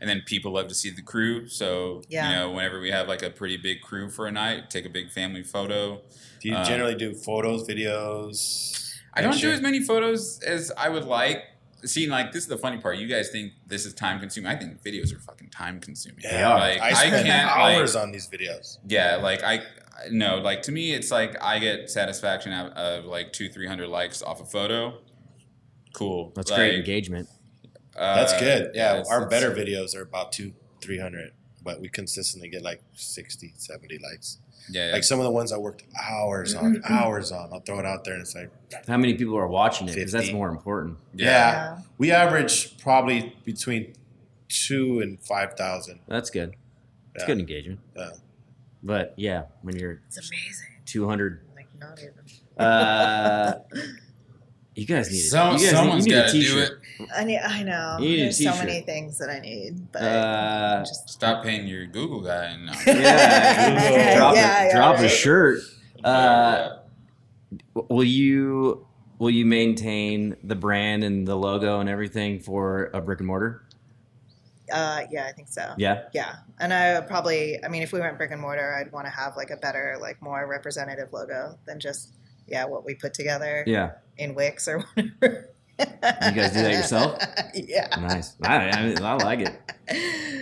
[0.00, 2.28] And then people love to see the crew, so Yeah.
[2.30, 4.88] you know, whenever we have like a pretty big crew for a night, take a
[4.88, 6.00] big family photo.
[6.40, 8.87] Do you Um, generally do photos, videos?
[9.18, 11.44] I don't do as many photos as I would like.
[11.84, 12.98] See, like this is the funny part.
[12.98, 14.50] You guys think this is time consuming.
[14.50, 16.20] I think videos are fucking time consuming.
[16.22, 16.58] They are.
[16.58, 18.78] Like I I, spend can't hours like, on these videos.
[18.86, 19.62] yeah, like I I-
[20.10, 23.88] no, like to me, it's like I get satisfaction out of like two, three hundred
[23.88, 24.98] likes off a photo.
[25.92, 26.32] Cool.
[26.36, 27.28] That's Like, great engagement.
[27.96, 28.72] uh, That's good.
[28.74, 33.54] Yeah, our better videos are about two, three hundred, but we consistently get like 60,
[33.56, 34.38] 70 likes.
[34.70, 34.92] Yeah, yeah.
[34.92, 37.50] Like some of the ones I worked hours on, hours on.
[37.52, 38.50] I'll throw it out there and it's like,
[38.86, 39.94] How many people are watching it?
[39.94, 40.36] Because that's 50.
[40.36, 40.98] more important.
[41.14, 41.78] yeah, Yeah.
[41.98, 43.94] we average probably between
[44.48, 46.00] two and five thousand.
[46.08, 46.54] That's good.
[47.14, 47.26] It's Yeah.
[47.26, 47.80] good engagement.
[47.96, 48.10] Yeah.
[48.82, 50.68] But yeah, when you're It's amazing.
[50.86, 52.64] 200, Like not even.
[52.66, 53.58] uh,
[54.78, 55.30] you guys need it.
[55.30, 56.82] Some, you guys someone's need, you need got a to do t-shirt.
[57.00, 57.08] it.
[57.16, 57.96] I need, I know.
[58.00, 61.66] You need a There's so many things that I need, but Uh, just Stop paying
[61.66, 62.56] your Google guy.
[62.56, 62.72] No.
[62.86, 65.60] Yeah, drop, Yeah, a, yeah, drop a shirt.
[66.04, 66.78] Uh,
[67.74, 68.86] will you
[69.18, 73.62] will you maintain the brand and the logo and everything for a brick and mortar?
[74.72, 75.72] uh, yeah, I think so.
[75.78, 78.92] Yeah, Yeah, and I would probably, I mean, if we went brick and mortar, I'd
[78.92, 82.12] want to have like a better, like more representative logo than just
[82.48, 85.50] yeah what we put together yeah, in Wix or whatever.
[85.78, 87.22] You guys do that yourself?
[87.54, 87.86] yeah.
[88.00, 88.34] nice.
[88.42, 89.52] I, I, I like it.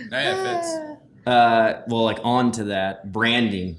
[0.09, 0.97] No, yeah, it fits.
[1.27, 3.77] Uh, well, like on to that, branding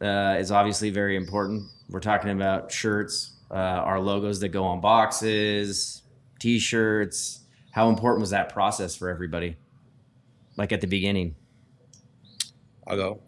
[0.00, 1.64] uh, is obviously very important.
[1.88, 6.02] We're talking about shirts, uh, our logos that go on boxes,
[6.38, 7.40] T-shirts.
[7.72, 9.56] How important was that process for everybody?
[10.56, 11.34] Like at the beginning.
[12.86, 13.20] I'll go.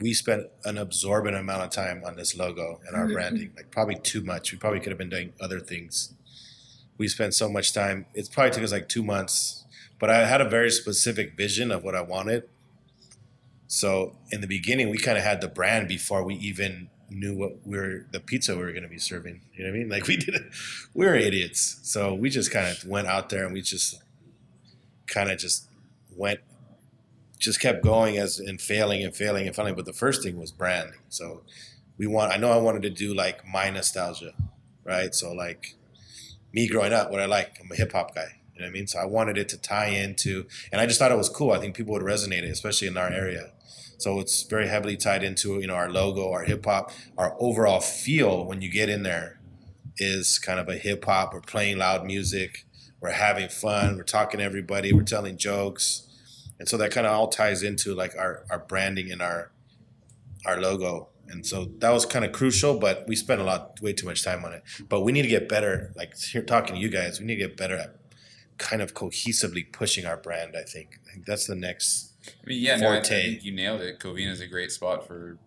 [0.00, 3.12] We spent an absorbent amount of time on this logo and our mm-hmm.
[3.12, 4.52] branding, like probably too much.
[4.52, 6.14] We probably could have been doing other things.
[6.96, 8.06] We spent so much time.
[8.14, 9.64] It probably took us like two months,
[9.98, 12.48] but I had a very specific vision of what I wanted.
[13.66, 17.66] So in the beginning, we kind of had the brand before we even knew what
[17.66, 19.40] we were the pizza we were going to be serving.
[19.54, 19.88] You know what I mean?
[19.88, 20.34] Like we did,
[20.94, 21.80] we were idiots.
[21.82, 24.02] So we just kind of went out there and we just
[25.06, 25.68] kind of just
[26.16, 26.40] went
[27.40, 29.74] just kept going as and failing and failing and failing.
[29.74, 31.00] But the first thing was branding.
[31.08, 31.42] So
[31.98, 32.32] we want.
[32.32, 34.34] I know I wanted to do like my nostalgia,
[34.84, 35.12] right?
[35.14, 35.74] So like
[36.52, 38.36] me growing up, what I like, I'm a hip hop guy.
[38.54, 38.86] You know what I mean?
[38.86, 41.52] So I wanted it to tie into, and I just thought it was cool.
[41.52, 43.52] I think people would resonate, it, especially in our area.
[43.96, 47.80] So it's very heavily tied into you know our logo, our hip hop, our overall
[47.80, 49.40] feel when you get in there
[49.96, 51.32] is kind of a hip hop.
[51.32, 52.66] We're playing loud music.
[53.00, 53.96] We're having fun.
[53.96, 54.92] We're talking to everybody.
[54.92, 56.06] We're telling jokes
[56.60, 59.50] and so that kind of all ties into like our, our branding and our
[60.46, 63.92] our logo and so that was kind of crucial but we spent a lot way
[63.92, 66.80] too much time on it but we need to get better like here talking to
[66.80, 67.96] you guys we need to get better at
[68.58, 72.62] kind of cohesively pushing our brand i think i think that's the next I mean,
[72.62, 73.98] yeah, no, I, I think you nailed it.
[73.98, 75.38] Covina is a great spot for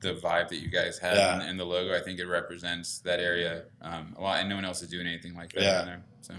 [0.00, 1.34] the vibe that you guys have Yeah.
[1.34, 1.96] and, and the logo.
[1.96, 5.06] I think it represents that area um, a lot, and no one else is doing
[5.06, 5.84] anything like that Yeah.
[5.84, 6.02] there.
[6.22, 6.34] So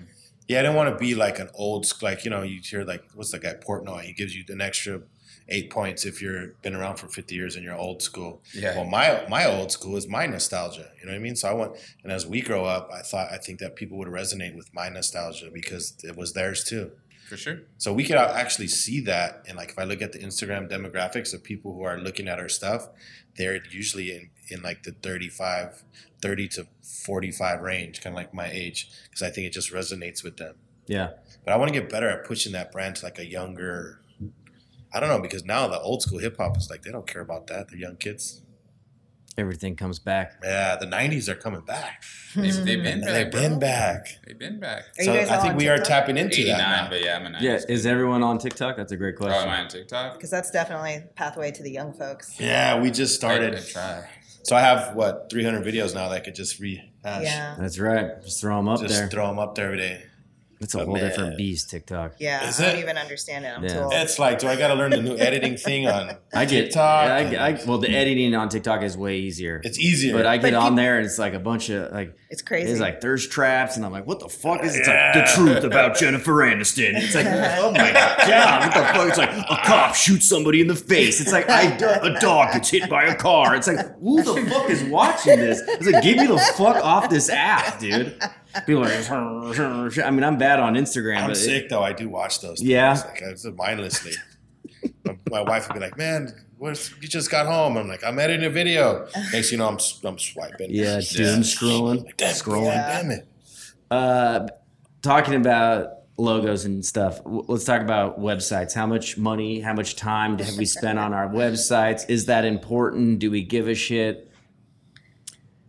[0.48, 3.04] yeah i didn't want to be like an old like you know you hear like
[3.14, 5.02] what's the guy portnoy he gives you an extra
[5.50, 8.86] eight points if you're been around for 50 years and you're old school yeah, Well,
[8.86, 10.91] my my old school is my nostalgia.
[11.00, 11.36] You know what I mean?
[11.36, 14.08] So I want, and as we grow up, I thought I think that people would
[14.08, 16.91] resonate with my nostalgia because it was theirs too.
[17.28, 17.59] For sure.
[17.78, 21.34] So we could actually see that, and like if I look at the Instagram demographics
[21.34, 22.89] of people who are looking at our stuff,
[23.36, 25.84] they're usually in in like the 35,
[26.21, 29.73] 30 to forty five range, kind of like my age, because I think it just
[29.73, 30.55] resonates with them.
[30.88, 31.11] Yeah.
[31.43, 33.99] But I want to get better at pushing that brand to like a younger.
[34.93, 37.21] I don't know because now the old school hip hop is like they don't care
[37.21, 37.67] about that.
[37.67, 38.41] The young kids.
[39.38, 40.40] Everything comes back.
[40.44, 42.04] Yeah, the '90s are coming back.
[42.36, 42.84] They've, they've hmm.
[42.84, 43.14] been back.
[43.14, 44.08] they've been back.
[44.26, 44.84] They've been back.
[45.00, 46.90] Are So I think on we are tapping into that 89, now.
[46.90, 47.42] but yeah, I'm a 90s.
[47.42, 48.78] Yeah, is everyone on TikTok?
[48.78, 49.50] That's a great Oh, am question.
[49.50, 50.14] I on TikTok?
[50.14, 52.40] Because that's definitely a pathway to the young folks.
[52.40, 53.68] Yeah, we just I, I started.
[53.68, 54.10] try.
[54.44, 56.88] So I have what 300 videos now that I could just rehash.
[57.04, 57.56] Yeah.
[57.60, 58.22] That's right.
[58.22, 59.10] Just throw them up Just there.
[59.10, 60.04] throw them up there every day.
[60.60, 61.70] It's a Oh, whole different beast.
[61.70, 62.14] TikTok.
[62.20, 62.47] Yeah.
[62.47, 62.80] Is I don't it?
[62.80, 63.49] even understand it.
[63.55, 63.70] I'm Yeah.
[63.74, 63.93] too old.
[63.93, 66.64] It's like, do I got to learn the new editing thing on I get.
[66.66, 66.84] TikTok?
[67.12, 69.62] I, I, well, the editing on TikTok is way easier.
[69.64, 70.14] it's easier.
[70.14, 72.41] But I get But on peop- there and it's like a bunch of like It's
[72.41, 72.72] crazy.
[72.72, 74.80] it's like thirst traps and I'm like, what the fuck is it?
[74.80, 75.12] It's Yeah.
[75.16, 76.93] like the truth about Jennifer Aniston.
[76.95, 77.28] It's like,
[77.60, 77.91] oh my
[78.28, 79.08] god, what the fuck?
[79.10, 81.22] It's like a cop shoots somebody in the face.
[81.22, 83.55] It's like I, a dog gets hit by a car.
[83.55, 85.62] It's like who the fuck is watching this?
[85.68, 88.20] It's like get me the fuck off this app, dude.
[88.66, 91.84] People are like, I mean, I'm bad on Instagram, I'm but it- sick though.
[91.84, 92.60] I do watch those.
[92.60, 92.70] Things.
[92.70, 92.93] Yeah.
[93.05, 94.14] like I mindlessly.
[95.05, 98.20] my, my wife would be like, "Man, where's, you just got home?" I'm like, "I'm
[98.20, 100.70] editing a video." Next, you know, I'm I'm swiping.
[100.72, 102.66] yeah, doom scrolling, Like, damn, scrolling.
[102.74, 103.01] Yeah.
[103.01, 103.28] Damn it.
[103.89, 104.47] Uh,
[105.01, 107.22] talking about logos and stuff.
[107.26, 108.74] Let's talk about websites.
[108.74, 112.10] How much money, how much time have we spent on our websites?
[112.10, 113.20] Is that important?
[113.20, 114.26] Do we give a shit?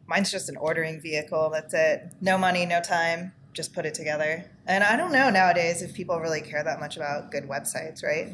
[0.08, 1.50] Mine's just an ordering vehicle.
[1.52, 2.12] That's it.
[2.20, 3.32] No money, no time.
[3.52, 4.44] Just put it together.
[4.66, 8.28] And I don't know nowadays if people really care that much about good websites, right?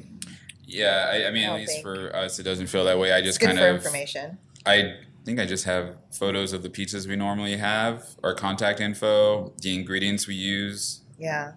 [0.66, 3.12] Yeah, I, I mean, I at least think- for us, it doesn't feel that way.
[3.12, 3.76] I It's just good kind for of.
[3.76, 4.38] information.
[4.66, 4.94] I
[5.24, 9.74] think I just have photos of the pizzas we normally have, our contact info, the
[9.74, 11.00] ingredients we use.
[11.18, 11.52] Yeah.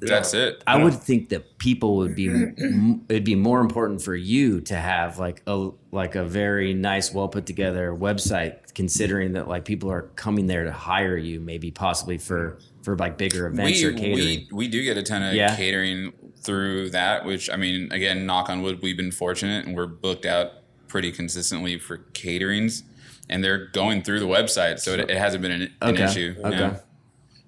[0.00, 0.62] That's it.
[0.66, 4.74] I would think that people would be m- it'd be more important for you to
[4.74, 9.90] have like a like a very nice, well put together website, considering that like people
[9.90, 13.92] are coming there to hire you, maybe possibly for for like bigger events we, or
[13.92, 14.16] catering.
[14.18, 15.54] we we do get a ton of Yeah.
[15.56, 16.12] catering
[16.42, 20.26] through that, which I mean, again, knock on wood, we've been fortunate and we're booked
[20.26, 20.52] out
[20.88, 22.82] pretty consistently for caterings,
[23.30, 26.34] and they're going through the website, so it, it hasn't been an, an Okay, issue.
[26.44, 26.58] okay.
[26.58, 26.78] yeah.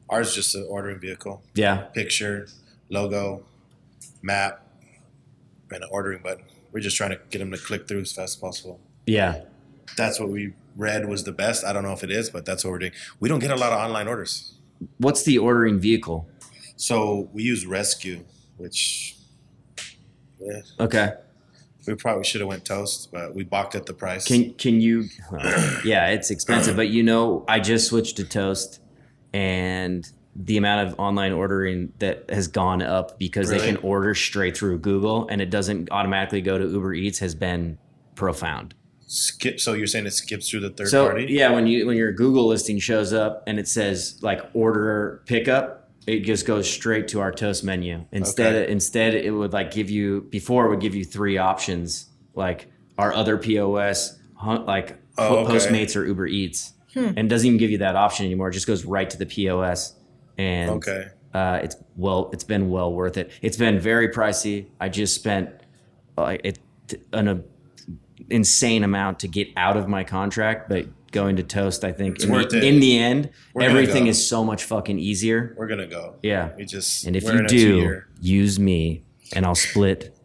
[0.08, 2.46] Ours is just an ordering vehicle, yeah, picture,
[2.90, 3.44] logo,
[4.22, 4.64] map,
[5.72, 6.44] and an ordering button.
[6.72, 8.80] We're just trying to get them to click through as fast as possible.
[9.06, 9.42] yeah.
[9.96, 11.64] That's what we read was the best.
[11.64, 12.92] I don't know if it is, but that's what we're doing.
[13.20, 14.54] We don't get a lot of online orders.
[14.98, 16.28] What's the ordering vehicle?
[16.76, 18.24] So we use Rescue,
[18.56, 19.16] which
[20.40, 21.12] yeah, Okay.
[21.86, 24.26] we probably should have went Toast, but we balked at the price.
[24.26, 25.04] Can can you?
[25.84, 28.80] yeah, it's expensive, but you know, I just switched to Toast,
[29.32, 34.56] and the amount of online ordering that has gone up because they can order straight
[34.56, 37.78] through Google and it doesn't automatically go to Uber Eats has been
[38.16, 38.74] profound.
[39.14, 39.60] Skip?
[39.60, 41.26] So you're saying it skips through the third so party?
[41.28, 45.90] yeah, when you when your Google listing shows up and it says like order pickup,
[46.06, 48.04] it just goes straight to our Toast menu.
[48.12, 48.72] Instead, Okay.
[48.72, 52.66] instead it would like give you before it would give you three options like
[52.98, 55.52] our other POS, like Oh, okay.
[55.54, 58.48] Postmates or Uber Eats, and doesn't even give you that option anymore.
[58.48, 59.94] It just goes right to the POS,
[60.36, 61.06] and Okay.
[61.32, 63.30] uh, it's well, it's been well worth it.
[63.40, 64.66] It's been very pricey.
[64.80, 65.50] I just spent
[66.18, 66.58] like it
[67.12, 67.40] an a,
[68.30, 72.24] insane amount to get out of my contract, but going to Toast, I think It's
[72.24, 72.64] in, worth the, it.
[72.64, 74.10] in the end, We're everything go.
[74.10, 75.54] is so much fucking easier.
[75.56, 76.16] We're gonna go.
[76.22, 79.04] Yeah, We just and if you do, use me,
[79.34, 80.16] and I'll split.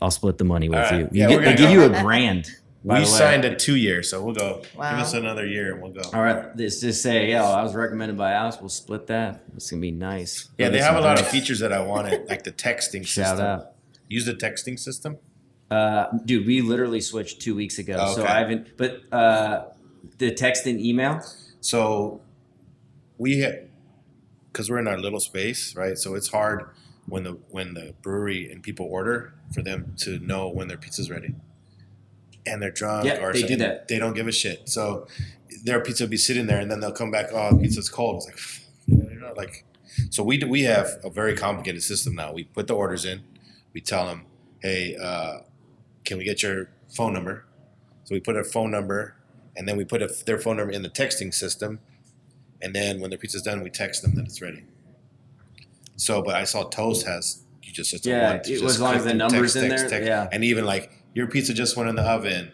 [0.00, 0.94] I'll split the money with All right.
[1.00, 1.08] you.
[1.10, 2.48] You Yeah, get, we're they gonna give you a grand.
[2.84, 4.62] we signed a two year, so we'll go.
[4.76, 4.90] Wow.
[4.92, 6.02] Give us another year and we'll go.
[6.14, 8.58] All right, let's just say, yeah, I was recommended by Alex.
[8.60, 9.42] We'll split that.
[9.56, 10.50] It's gonna be nice.
[10.56, 13.04] Yeah, Go they have a some lot of features that I wanted, like the texting
[13.06, 13.40] Shout system.
[13.46, 13.72] out.
[14.06, 15.18] Use the texting system.
[15.70, 18.76] Uh, dude, we literally switched two weeks ago, so I haven't.
[18.76, 19.64] But uh,
[20.18, 21.20] the text and email.
[21.60, 22.20] So
[23.18, 23.46] we
[24.52, 25.98] because we're in our little space, right?
[25.98, 26.70] So it's hard
[27.06, 31.10] when the when the brewery and people order for them to know when their pizza's
[31.10, 31.34] ready.
[32.46, 33.88] And they're drunk Yeah, or they do that.
[33.88, 34.68] They don't give a shit.
[34.70, 35.06] So
[35.64, 38.24] their pizza will be sitting there and then they'll come back, oh, pizza's cold.
[38.26, 38.38] It's like
[38.86, 39.64] you know, like
[40.10, 42.32] so we do, we have a very complicated system now.
[42.32, 43.22] We put the orders in,
[43.74, 44.24] we tell them,
[44.60, 45.40] hey, uh,
[46.08, 47.44] can we get your phone number?
[48.04, 49.14] So we put a phone number
[49.56, 51.80] and then we put a, their phone number in the texting system.
[52.62, 54.64] And then when their pizza's done, we text them that it's ready.
[55.96, 58.94] So, but I saw Toast has you just a Yeah, one- it- just as long
[58.94, 60.28] as the number's in there, yeah.
[60.32, 62.52] and even like your pizza just went in the oven.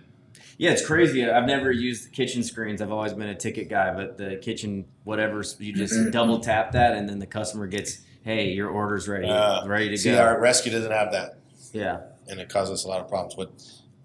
[0.58, 1.24] Yeah, it's crazy.
[1.28, 2.80] I've never used kitchen screens.
[2.82, 6.94] I've always been a ticket guy, but the kitchen, whatever, you just double tap that,
[6.96, 10.40] and then the customer gets, "Hey, your order's ready, Uh, ready to See, go." our
[10.40, 11.38] rescue doesn't have that,
[11.72, 13.34] yeah, and it causes us a lot of problems.
[13.34, 13.52] But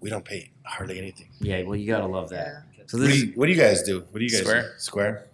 [0.00, 1.28] we don't pay hardly anything.
[1.40, 1.62] yeah.
[1.62, 2.64] Well, you gotta love that.
[2.76, 2.84] Yeah.
[2.86, 4.00] So What do, you, what do you guys do?
[4.10, 4.62] What do you guys Square.
[4.62, 4.68] do?
[4.78, 5.26] Square.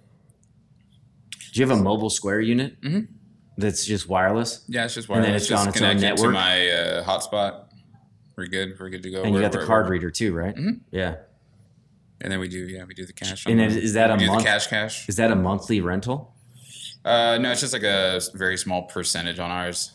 [1.53, 3.09] do you have a mobile Square unit Mhm.
[3.57, 5.27] that's just wireless, Yeah, it's just wireless.
[5.27, 5.51] And then wireless.
[5.51, 7.65] it's on its own connected to my uh, hotspot.
[8.37, 8.79] We're good.
[8.79, 9.19] We're good to go.
[9.23, 10.55] and you We're- got the card reader too, right?
[10.55, 10.81] Mhm.
[10.91, 11.17] Yeah.
[12.21, 13.47] And then we do yeah we do the cash.
[13.47, 14.41] And on is, the- is that a we do month?
[14.43, 15.09] the cash cash?
[15.09, 16.35] Is that a monthly rental?
[17.05, 19.93] Uh, no, it's just like a very small percentage on ours.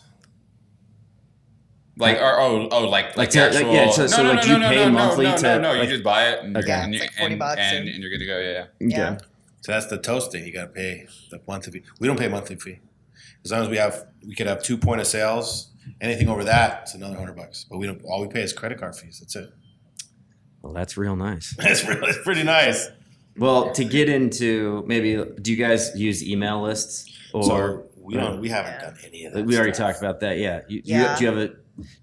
[2.02, 4.30] Like or, oh oh like Like like, to- the like, yeah, so- no, so no,
[4.34, 6.30] like no, you no, pay no, monthly no, to, no no like- you just buy
[6.30, 6.72] it and, Okay.
[6.72, 9.18] and, It's like 40 and, bucks and, and- and you're good to go yeah Yeah.
[9.62, 10.43] So that's the toast thing.
[10.45, 11.86] You got to pay the monthly fee.
[11.99, 12.80] We don't pay monthly fee.
[13.45, 15.72] As long as we have, we could have two point of sales.
[16.02, 17.66] Anything over that, it's another hundred bucks.
[17.70, 18.02] But we don't.
[18.04, 19.20] All we pay is credit card fees.
[19.20, 19.52] That's it.
[20.64, 21.56] Well, that's real nice.
[21.60, 22.89] that's really it's pretty nice.
[23.38, 28.41] Well, to get into maybe, do you guys use email lists or So we don't.
[28.41, 28.82] We haven't Yeah.
[28.82, 29.45] done any of that.
[29.45, 29.89] we already stuff.
[29.91, 30.38] talked about that?
[30.39, 30.62] Yeah.
[30.68, 31.12] You, Yeah.
[31.14, 31.54] You, do you have a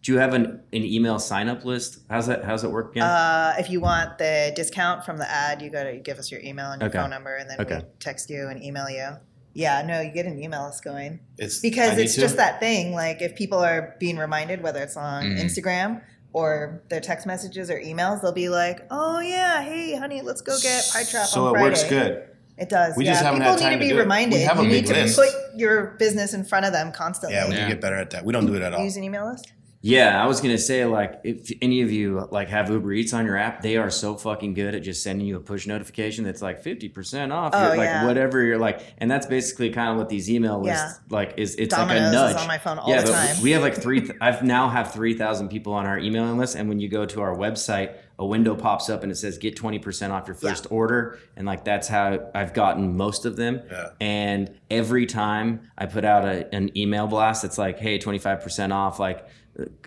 [0.03, 2.01] do you have an, an email sign up list?
[2.11, 2.45] How's that?
[2.45, 3.05] How's it work again?
[3.05, 6.71] Uh, if you want the discount from the ad, you gotta give us your email
[6.71, 6.99] and your Okay.
[6.99, 7.77] phone number, and then Okay.
[7.79, 9.09] we text you and email you.
[9.55, 12.21] Yeah, no, you get an email list going It's because I need it's to.
[12.21, 12.93] just that thing.
[12.93, 15.41] Like if people are being reminded, whether it's on Mhm.
[15.43, 16.01] Instagram
[16.33, 20.57] or their text messages or emails, they'll be like, "Oh yeah, hey honey, let's go
[20.61, 22.25] get pie trap So on it Friday." works good.
[22.57, 22.97] It does.
[22.97, 23.13] We yeah.
[23.13, 24.03] just haven't people had time need to to be do it.
[24.03, 24.37] reminded.
[24.37, 27.37] We have a you big need to put your business in front of them constantly.
[27.37, 27.65] Yeah, we need Yeah.
[27.69, 28.25] to get better at that.
[28.25, 28.83] We don't do it at all.
[28.85, 29.53] Use an email list.
[29.81, 33.25] Yeah, I was gonna say like if any of you like have Uber Eats on
[33.25, 36.43] your app, they are so fucking good at just sending you a push notification that's
[36.43, 38.05] like fifty percent off, Oh, You're, like yeah.
[38.05, 41.17] whatever you're like, and that's basically kind of what these email lists Yeah.
[41.17, 41.55] like is.
[41.55, 42.35] It's Domino's like a nudge.
[42.37, 43.43] is on my phone all yeah, the but time.
[43.43, 44.01] we have like three.
[44.01, 47.07] Th- I've now have three thousand people on our emailing list, and when you go
[47.07, 50.37] to our website, a window pops up and it says get twenty percent off your
[50.43, 50.49] Yeah.
[50.51, 53.63] first order, and like that's how I've gotten most of them.
[53.71, 53.91] Yeah.
[54.01, 58.99] And every time I put out a, an email blast, it's like, hey, 25% off,
[58.99, 59.25] like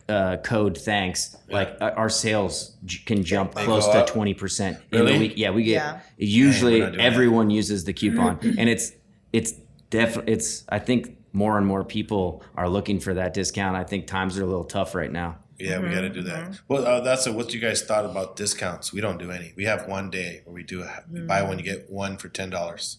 [0.09, 1.35] uh, code thanks.
[1.49, 5.13] Like uh, our sales j- can jump They close to 20% in Really?
[5.13, 5.33] the week.
[5.37, 5.99] Yeah, we get Yeah.
[6.17, 8.39] usually we're not doing everyone uses the coupon.
[8.57, 8.91] and it's,
[9.31, 9.53] it's
[9.89, 13.77] definitely, it's, I think more and more people are looking for that discount.
[13.77, 15.37] I think times are a little tough right now.
[15.57, 16.51] Yeah, we got to do Mm-hmm.
[16.51, 16.59] that.
[16.67, 18.91] Well, uh, that's a, what you guys thought about discounts.
[18.91, 19.53] We don't do any.
[19.55, 22.29] We have one day where we do a, we buy one, you get one for
[22.29, 22.97] ten dollars,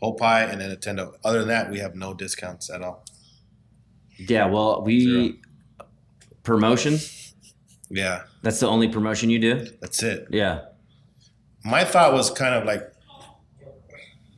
[0.00, 1.14] whole pie, and then a ten dollars.
[1.24, 3.04] Other than that, we have no discounts at all.
[4.18, 5.40] Yeah, well, we,
[6.42, 6.98] promotion,
[7.90, 9.66] Yeah, that's the only promotion you do?
[9.80, 10.26] that's it.
[10.30, 10.66] Yeah.
[11.64, 12.88] My thought was kind of like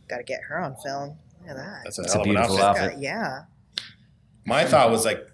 [0.09, 1.17] Got to get her on film.
[1.41, 1.81] Look at that.
[1.85, 2.83] that's a It's hell a of an beautiful outfit.
[2.83, 2.93] outfit.
[2.97, 3.43] Got- yeah.
[4.45, 5.27] My thought was like,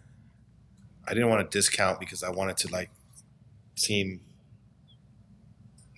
[1.09, 2.91] I didn't want to discount because I wanted to like
[3.75, 4.21] seem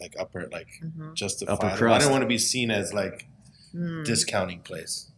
[0.00, 1.14] like upper, like Mhm.
[1.14, 1.52] justified.
[1.52, 2.00] Upper I crust.
[2.00, 3.26] didn't want to be seen as like
[3.72, 4.02] Hmm.
[4.04, 5.10] discounting place.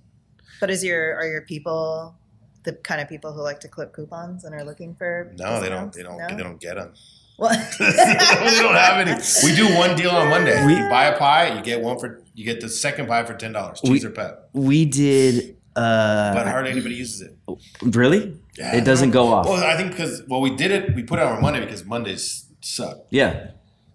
[0.61, 2.17] But is your are your people
[2.65, 5.33] the kind of people who like to clip coupons and are looking for?
[5.39, 5.93] No, they don't.
[5.93, 6.17] They don't.
[6.19, 6.29] No?
[6.29, 6.93] They don't get them.
[7.37, 7.59] What?
[7.81, 9.21] we don't have any.
[9.43, 10.65] We do one deal on Monday.
[10.65, 13.35] We- you buy a pie, you get one for you get the second pie for
[13.35, 14.51] ten dollars, We- cheese or pep.
[14.53, 17.37] We did, uh, But hardly anybody uses it.
[17.83, 18.41] really?
[18.57, 18.77] Yeah.
[18.77, 19.47] It doesn't go off.
[19.47, 20.95] Well, I think because well, we did it.
[20.95, 22.99] We put it on Monday because Mondays suck.
[23.11, 23.51] Yeah.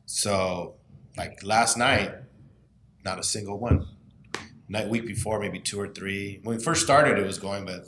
[0.05, 0.76] So,
[1.17, 2.11] like last night,
[3.05, 3.88] not a single one.
[4.67, 6.41] Night week before, maybe two or three.
[6.43, 7.86] When we first started, it was going, but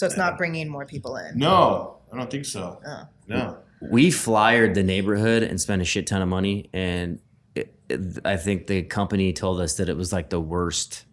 [0.00, 1.36] so it's not bringing more people in.
[1.38, 2.80] no, I don't think so.
[2.86, 3.02] Oh.
[3.28, 3.58] No.
[3.92, 7.18] we flyered the neighborhood and spent a shit ton of money and
[7.54, 11.04] it, it- i think the company told us that it was like the worst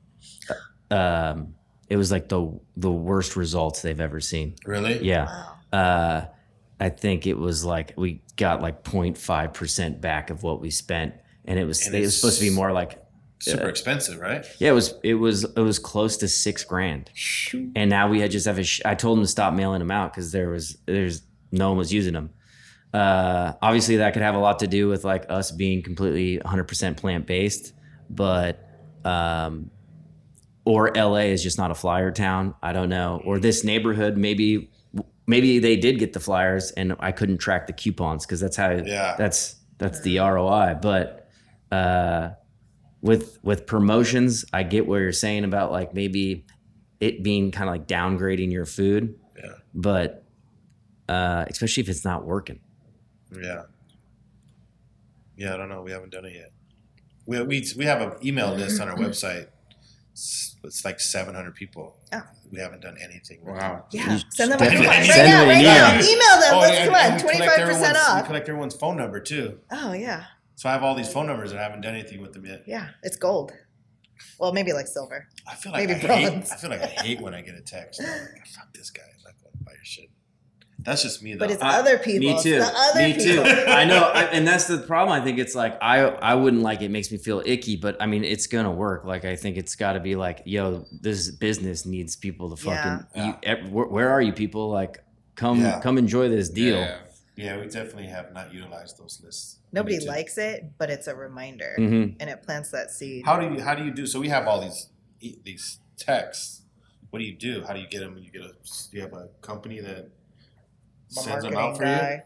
[0.92, 1.54] um
[1.90, 5.04] it was like the the worst results they've ever seen Really?
[5.04, 5.26] yeah
[5.74, 5.80] Wow.
[5.80, 6.26] uh
[6.80, 11.14] i think it was like we got like 0.5% back of what we spent
[11.46, 13.02] and it was And it was supposed to be more like
[13.40, 14.46] Super expensive, right?
[14.60, 17.10] yeah, it was it was it was close to six grand,
[17.76, 18.64] and now we had just have a.
[18.64, 21.22] Sh- I told them to stop mailing them out because there was there's
[21.52, 22.32] no one was using them.
[22.94, 26.98] Uh, obviously, that could have a lot to do with like us being completely 100%
[26.98, 27.74] plant based,
[28.10, 28.60] but
[29.06, 29.70] um,
[30.66, 32.56] or LA is just not a flyer town.
[32.64, 34.72] I don't know, or this neighborhood maybe
[35.28, 38.72] maybe they did get the flyers and I couldn't track the coupons because that's how
[38.72, 39.16] Yeah.
[39.18, 40.80] that's that's the ROI.
[40.82, 41.30] But
[41.72, 42.30] uh,
[43.08, 46.45] with with promotions, I get what you're saying about like maybe
[46.99, 49.16] it being kind of like downgrading your food.
[49.41, 49.53] Yeah.
[49.74, 50.24] But
[51.10, 52.60] uh, especially if it's not working.
[53.41, 53.64] Yeah.
[55.36, 55.82] Yeah, I don't know.
[55.84, 56.51] We haven't done it yet.
[57.26, 59.47] We we, we have an email list on our website.
[60.14, 61.95] It's, it's like 700 people.
[62.12, 62.24] Oh.
[62.51, 63.39] We haven't done anything.
[63.45, 63.86] with Wow.
[63.91, 64.14] Yeah.
[64.16, 65.39] You Send them a definitely- right send now.
[65.41, 65.93] them an Right now.
[65.93, 66.10] email.
[66.10, 66.53] Email them.
[66.53, 67.14] Oh, Let's and- come and on.
[67.18, 68.26] we Twenty collect five everyone's- percent We off.
[68.26, 69.60] collect everyone's phone number too.
[69.72, 70.24] Oh yeah.
[70.58, 72.64] So I have all these phone numbers and I haven't done anything with them yet.
[72.68, 72.89] Yeah.
[73.03, 73.53] It's gold.
[74.39, 75.28] Well, maybe like silver.
[75.47, 76.51] I feel like Maybe I hate.
[76.51, 78.01] I feel like I hate when I get a text.
[78.01, 79.03] I'm like, fuck this guy.
[79.03, 80.10] I'm not going to buy your shit.
[80.80, 81.39] That's just me though.
[81.39, 82.34] But it's I- other people.
[82.34, 82.58] Me too.
[82.58, 83.41] The other Me too.
[83.43, 85.20] I know, I, and that's the problem.
[85.20, 86.89] I think it's like I I wouldn't like it.
[86.89, 89.03] Makes me feel icky, but I mean it's gonna work.
[89.03, 93.05] Like I think it's got to be like, yo, this business needs people to fucking.
[93.16, 93.26] Yeah.
[93.28, 94.70] You, ev- where, where are you people?
[94.70, 95.03] Like
[95.36, 95.80] come Yeah.
[95.82, 96.78] come enjoy this deal.
[96.78, 96.97] Yeah.
[97.38, 99.60] Yeah, we definitely have not utilized those lists.
[99.72, 102.16] Nobody likes it, but it's a reminder, Mhm.
[102.20, 103.26] and it plants that seed.
[103.26, 104.08] How do you how do you do?
[104.08, 104.90] So we have all these
[105.22, 106.64] e- these texts.
[107.12, 107.64] What do you do?
[107.66, 108.18] How do you get them?
[108.18, 108.52] You get a
[108.92, 110.10] you have a company that
[111.16, 112.24] My sends them out for guy.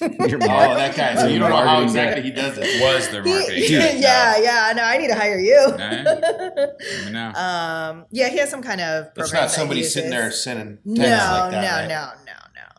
[0.00, 0.38] Your you.
[0.38, 1.14] mar- Oh, that guy.
[1.16, 2.02] So you don't know how Marketing guy.
[2.02, 2.80] exactly he does it.
[2.82, 3.62] Was their marketing?
[3.64, 3.92] He- guy.
[3.96, 4.72] yeah, yeah.
[4.74, 5.56] No, I need to hire you.
[5.56, 7.28] Nah, Let me know.
[7.34, 9.08] um, yeah, he has some kind of.
[9.16, 11.80] It's not somebody sitting there sending No, texts like no, that.
[11.80, 11.88] right?
[11.88, 12.27] no, no, no.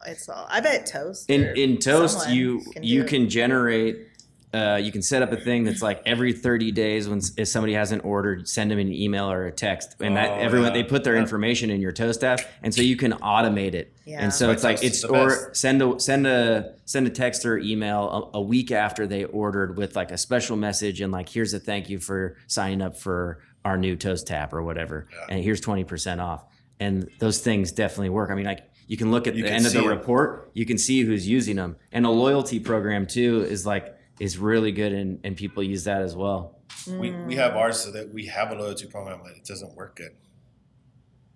[0.06, 0.48] It's all.
[0.50, 1.30] I bet Toast.
[1.30, 3.10] in in toast you can you do it.
[3.10, 4.08] can generate
[4.52, 7.74] uh, you can set up a thing that's like every 30 days when if somebody
[7.74, 10.82] hasn't ordered send them an email or a text and that Oh, everyone yeah.
[10.82, 11.22] they put their Yeah.
[11.22, 14.24] information in your toast app and so you can automate it Yeah.
[14.24, 15.56] and so My it's like it's or best.
[15.58, 19.78] send a send a send a text or email a, a week after they ordered
[19.78, 23.40] with like a special message and like here's a thank you for signing up for
[23.66, 25.36] our new toast tap or whatever Yeah.
[25.36, 26.44] and here's 20% off
[26.80, 29.66] and those things definitely work i mean like you can look at You the end
[29.66, 29.88] of the 'em.
[29.88, 34.38] report you can see who's using them and a loyalty program too is like is
[34.38, 36.60] really good and, and people use that as well
[37.00, 39.96] We we have ours so that we have a loyalty program, but it doesn't work
[39.96, 40.12] good.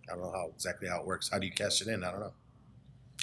[0.09, 1.29] I don't know how exactly how it works.
[1.31, 2.03] How do you cash it in?
[2.03, 2.33] I don't know.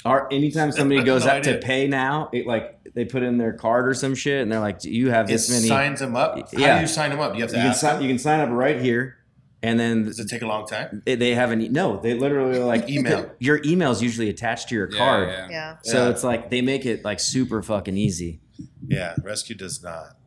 [0.05, 3.53] Or anytime somebody goes No out to pay now, it like they put in their
[3.53, 6.15] card or some shit, and they're like, "Do you have It this many?" signs them
[6.15, 6.37] up.
[6.37, 6.75] How Yeah.
[6.75, 7.35] do you sign them up?
[7.35, 7.93] You have to you can ask sign.
[7.95, 8.03] them?
[8.03, 9.17] You can sign up right here,
[9.63, 11.01] and then Does it take a long time?
[11.05, 11.99] they- they have an e- no.
[11.99, 13.29] They literally are like Email.
[13.39, 15.47] Your email is usually attached to your Yeah, card, yeah.
[15.49, 15.75] Yeah.
[15.83, 16.09] so Yeah.
[16.11, 18.39] it's like they make it like super fucking easy.
[18.87, 20.17] Yeah, Rescue does not.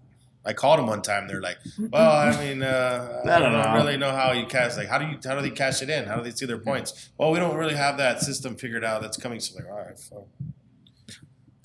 [0.47, 1.27] I called them one time.
[1.27, 3.75] They're like, "Well, I mean, uh, I, I don't don't know.
[3.77, 4.77] really know how you cash.
[4.77, 6.05] Like, how do you how do they cash it in?
[6.05, 7.09] How do they see their points?
[7.17, 9.01] Well, we don't really have that system figured out.
[9.01, 9.41] That's coming.
[9.41, 10.27] So like, all right, so.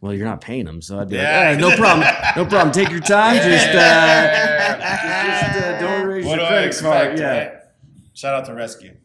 [0.02, 1.50] Well, you're not paying them, so I'd be Yeah.
[1.50, 2.08] like, "Eh, "No problem,
[2.38, 2.72] no problem.
[2.72, 3.36] Take your time.
[3.50, 7.59] Just, uh, just uh, don't raise what do your I credit card." Yeah.
[8.20, 8.98] Shout out to Rescue.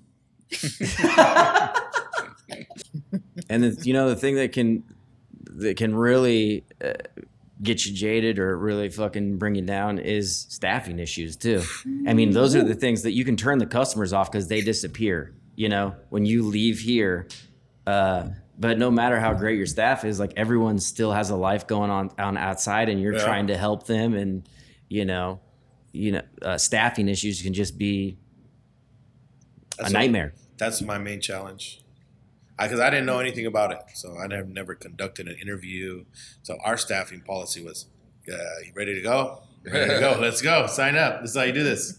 [3.48, 4.84] And the, you know the thing that can
[5.44, 6.94] that can really uh,
[7.62, 11.62] get you jaded or really fucking bring you down is staffing issues too.
[12.08, 14.60] I mean, those are the things that you can turn the customers off because they
[14.62, 15.34] disappear.
[15.56, 17.28] You know, when you leave here.
[17.86, 21.66] Uh, but no matter how great your staff is, like everyone still has a life
[21.66, 23.24] going on on outside, and you're Yeah.
[23.24, 24.14] trying to help them.
[24.14, 24.48] And
[24.88, 25.40] you know,
[25.92, 28.18] you know, uh, staffing issues can just be
[29.78, 30.34] a That's nightmare.
[30.56, 31.80] That's my main challenge.
[32.58, 36.04] Because I, didn't know anything about it, so I never never conducted an interview.
[36.42, 37.86] So our staffing policy was,
[38.32, 39.42] uh, "You ready to go?
[39.64, 40.18] Ready to go?
[40.20, 40.68] Let's go.
[40.68, 41.22] Sign up.
[41.22, 41.98] This is how you do this."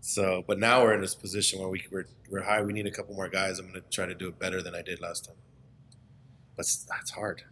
[0.00, 2.60] So, but now we're in this position where we, we're we're high.
[2.62, 3.58] We need a couple more guys.
[3.58, 5.36] I'm going to try to do it better than I did last time.
[6.56, 7.42] But that's hard.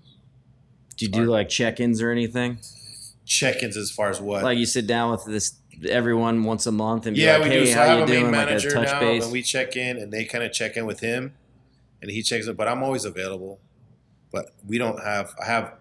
[0.97, 2.59] Do you do like check-ins or anything?
[3.25, 4.43] Check-ins as far as what?
[4.43, 5.55] like you sit down with this
[5.87, 7.67] everyone once a month and be yeah, like, we hey, do.
[7.67, 8.33] So how you a main doing?
[8.33, 9.25] Like a touch now, base.
[9.25, 11.35] and we check in, and they kind of check in with him,
[12.01, 12.55] and he checks in.
[12.55, 13.61] But I'm always available.
[14.31, 15.35] But we don't have.
[15.41, 15.75] I have.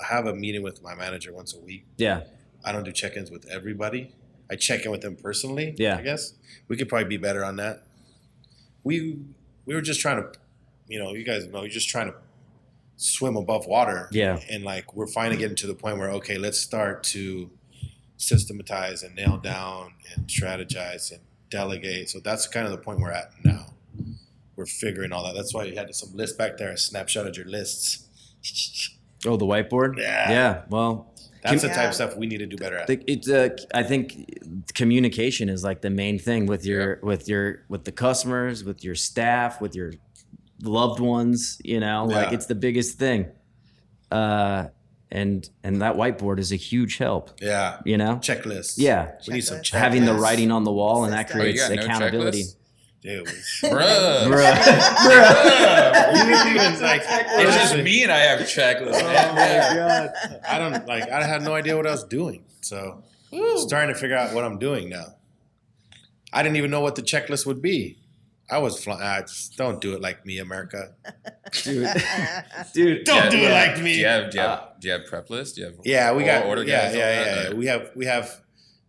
[0.00, 1.84] I have a meeting with my manager once a week.
[1.96, 2.22] yeah,
[2.64, 4.12] I don't do check-ins with everybody.
[4.50, 5.74] I check in with them personally.
[5.76, 5.96] Yeah.
[5.96, 6.34] I guess
[6.68, 7.84] we could probably be better on that.
[8.82, 9.18] We
[9.66, 10.32] we were just trying to,
[10.86, 12.14] you know, you guys know, you're just trying to
[12.96, 14.08] swim above water.
[14.10, 14.40] Yeah.
[14.50, 17.50] And like we're finally getting to the point where okay, let's start to
[18.18, 22.10] systematize and nail down and strategize and delegate.
[22.10, 23.66] So that's kind of the point we're at now.
[24.56, 25.34] We're figuring all that.
[25.34, 28.06] That's why you had some lists back there, a snapshot of your lists.
[29.24, 29.96] oh, the whiteboard.
[29.98, 30.30] Yeah.
[30.30, 30.62] yeah.
[30.68, 31.14] Well,
[31.44, 31.74] That's the Yeah.
[31.74, 32.88] type of stuff we need to do better at.
[32.88, 34.26] the, it's uh, I think
[34.74, 38.96] communication is like the main thing with your with your with the customers, with your
[38.96, 39.92] staff, with your
[40.62, 41.60] loved ones.
[41.64, 43.26] You know, like it's the biggest thing.
[44.10, 44.66] Uh,
[45.10, 47.30] and and that whiteboard is a huge help.
[47.40, 47.80] Yeah.
[47.84, 48.74] You know, Checklist.
[48.76, 49.12] yeah.
[49.26, 49.62] We need some Checklist.
[49.62, 49.78] checklists.
[49.78, 51.40] Having the writing on the wall and that System.
[51.40, 52.42] Oh, you creates got no accountability.
[52.42, 52.54] checklist?
[53.00, 53.26] Dude,
[53.62, 54.26] Bruh.
[54.26, 56.16] Bruh.
[56.16, 57.02] you didn't even like.
[57.06, 59.00] It's just me and I have checklists.
[59.00, 59.34] Oh man.
[59.36, 60.10] my god!
[60.48, 61.08] I don't like.
[61.08, 63.04] I had no idea what I was doing, so
[63.58, 65.14] starting to figure out what I'm doing now.
[66.32, 67.98] I didn't even know what the checklist would be.
[68.50, 69.02] I was flying.
[69.02, 70.94] I just don't do it like me, America.
[71.62, 71.86] dude,
[72.74, 73.92] dude, Don't Yeah, do it like me.
[73.94, 75.56] Do you have do you have, Uh, do you have prep list?
[75.56, 76.46] Do you have yeah, we or- got.
[76.46, 77.54] order yeah, guides, yeah, all yeah, yeah.
[77.54, 77.90] We have.
[77.94, 78.40] We have.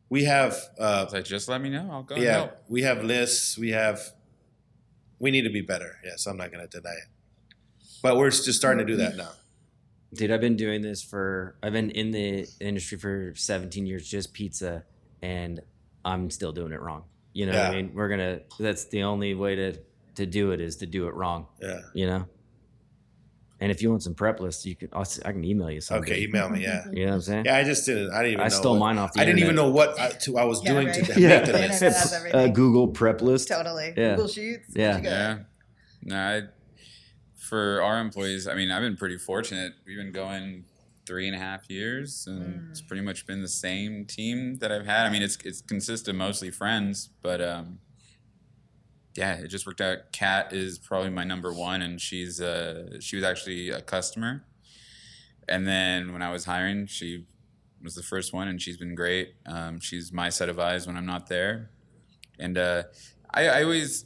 [0.09, 0.57] We have.
[0.79, 1.87] Uh, It's like just let me know.
[1.91, 2.15] I'll go.
[2.15, 2.51] and yeah, help.
[2.69, 3.57] we have lists.
[3.57, 3.99] We have.
[5.19, 5.97] We need to be better.
[6.05, 7.09] Yes, I'm not going to deny it.
[8.01, 9.31] But we're just starting to do that now.
[10.13, 14.31] Dude, I've been doing this for I've been in the industry for 17 years, just
[14.33, 14.85] pizza,
[15.21, 15.59] and
[16.05, 17.03] I'm still doing it wrong.
[17.33, 17.91] You know what I mean?
[17.93, 19.77] We're gonna that's the only way to
[20.15, 21.81] to do it is to do it wrong, Yeah.
[21.93, 22.25] you know?
[23.61, 25.81] And if you want some prep lists, you can I'll, s- I can email you
[25.81, 26.11] something.
[26.11, 26.23] Okay.
[26.23, 26.61] Email me.
[26.63, 26.85] Yeah.
[26.91, 27.45] You know what I'm saying?
[27.45, 27.57] Yeah.
[27.57, 28.11] I just didn't.
[28.11, 28.39] I didn't even.
[28.41, 30.43] I know stole what- mine off the I didn't even know what I, to, I
[30.45, 30.95] was Yeah, doing right.
[31.05, 31.27] to Yeah.
[31.29, 31.81] make the The list.
[31.83, 32.47] internet has Uh.
[32.47, 33.47] Google prep list.
[33.49, 33.93] Totally.
[33.97, 34.11] Yeah.
[34.15, 34.69] Google Sheets.
[34.73, 34.93] Yeah.
[34.93, 35.11] What you got?
[35.11, 35.37] Yeah.
[36.03, 36.41] No, I
[37.35, 39.73] for our employees, I mean, I've been pretty fortunate.
[39.85, 40.65] We've been going
[41.09, 44.85] three and a half years, and it's pretty much been the same team that I've
[44.85, 45.07] had.
[45.07, 47.79] I mean, it's it's consisted mostly friends, but um,
[49.15, 50.11] yeah, it just worked out.
[50.11, 54.45] Kat is probably my number one, and she's uh she was actually a customer,
[55.47, 57.25] and then when I was hiring, she
[57.83, 59.33] was the first one, and she's been great.
[59.47, 61.71] Um, she's my set of eyes when I'm not there,
[62.37, 62.83] and uh,
[63.33, 64.05] I, I always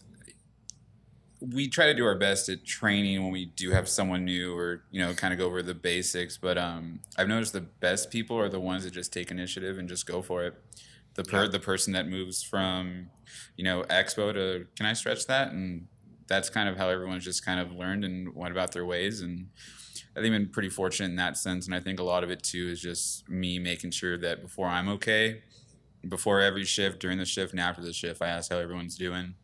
[1.52, 4.84] we try to do our best at training when we do have someone new or
[4.92, 8.38] you know kind of go over the basics but um, i've noticed the best people
[8.40, 10.54] are the ones that just take initiative and just go for it.
[11.16, 11.50] The per- Yeah.
[11.50, 13.10] the person that moves from
[13.58, 15.52] you know expo to can i stretch that?
[15.52, 15.88] and
[16.28, 19.50] that's kind of how everyone's just kind of learned and went about their ways and
[20.16, 22.32] i think i've been pretty fortunate in that sense and i think a lot of
[22.32, 25.42] it too is just me making sure that before i'm okay
[26.08, 29.36] before every shift during the shift and after the shift i ask how everyone's doing.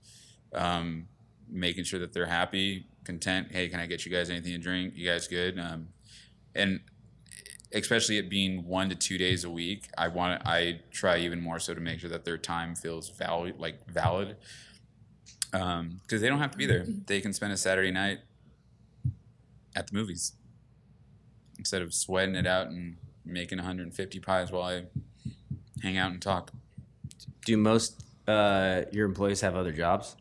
[0.56, 1.08] Um,
[1.50, 3.48] making sure that they're happy, content.
[3.52, 4.94] Hey, can I get you guys anything to drink?
[4.96, 5.60] You guys good?
[5.60, 5.90] Um,
[6.56, 6.80] and
[7.72, 11.60] especially it being one to two days a week, I want I try even more
[11.60, 14.38] so to make sure that their time feels valid, like valid,
[15.52, 16.86] because they don't have to be there.
[16.86, 18.20] They can spend a Saturday night
[19.76, 20.34] at the movies
[21.58, 24.84] instead of sweating it out and making 150 pies while I
[25.82, 26.52] hang out and talk.
[27.46, 30.16] Do most uh, your employees have other jobs?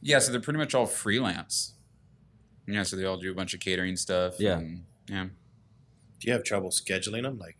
[0.00, 1.74] Yeah, so they're pretty much all freelance.
[2.66, 4.34] Yeah, so they all do a bunch of catering stuff.
[4.38, 4.58] Yeah.
[4.58, 5.24] and- yeah.
[6.20, 7.38] Do you have trouble scheduling them?
[7.38, 7.56] Like,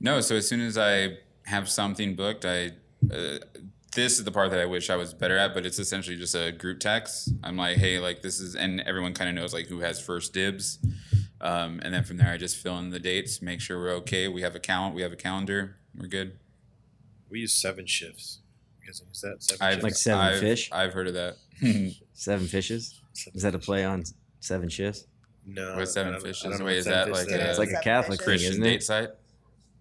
[0.00, 2.72] No, so as soon as I have something booked, I
[3.12, 3.38] uh,
[3.94, 6.34] this is the part that I wish I was better at, but it's essentially just
[6.34, 7.30] a group text.
[7.42, 10.34] I'm like, hey, like this is, and everyone kind of knows like who has first
[10.34, 10.78] dibs,
[11.40, 14.28] um, and then from there I just fill in the dates, make sure we're okay.
[14.28, 16.38] We have a count, we have a calendar, we're good.
[17.30, 18.40] we use seven shifts.
[18.86, 19.42] You guys use that?
[19.42, 19.84] Seven I've shifts?
[19.84, 20.70] Like seven I've, fish?
[20.72, 21.36] I've heard of that.
[22.14, 23.00] Seven fishes?
[23.34, 24.04] Is that a play on
[24.40, 25.06] seven shifts?
[25.46, 25.76] no.
[25.76, 26.44] What's seven I don't- I fishes?
[26.44, 27.32] Wait, what is seven that like is.
[27.32, 28.26] a- It's like a Catholic fishes.
[28.26, 28.82] thing, Christian isn't date it?
[28.84, 29.08] site.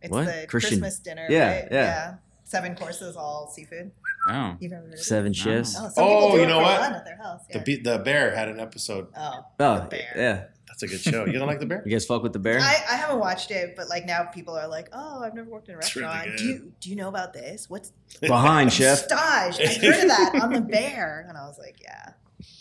[0.01, 0.25] It's What?
[0.25, 1.67] the Christian- Christmas dinner, Yeah, right?
[1.71, 2.13] yeah.
[2.45, 3.91] Seven courses, all seafood.
[4.29, 4.99] Oh, You've never heard of?
[4.99, 5.75] Seven shifts?
[5.77, 6.79] Oh, oh, oh, you know what?
[6.81, 7.41] at their house.
[7.51, 9.07] The be- the bear had an episode.
[9.17, 10.13] oh, Oh, The Bear.
[10.15, 10.43] yeah.
[10.77, 11.25] That's a good show.
[11.25, 11.81] You don't like the bear?
[11.85, 12.59] You guys fuck with the bear?
[12.59, 15.69] I, I haven't watched it, but like now people are like, "Oh, I've never worked
[15.69, 16.31] in a It's really restaurant.
[16.31, 16.37] good.
[16.37, 17.69] do you do you know about this?
[17.69, 18.97] What's Behind, chef.
[18.99, 19.11] stage?
[19.17, 19.51] I
[19.81, 22.13] heard of that on the Bear, and I was like, "Yeah."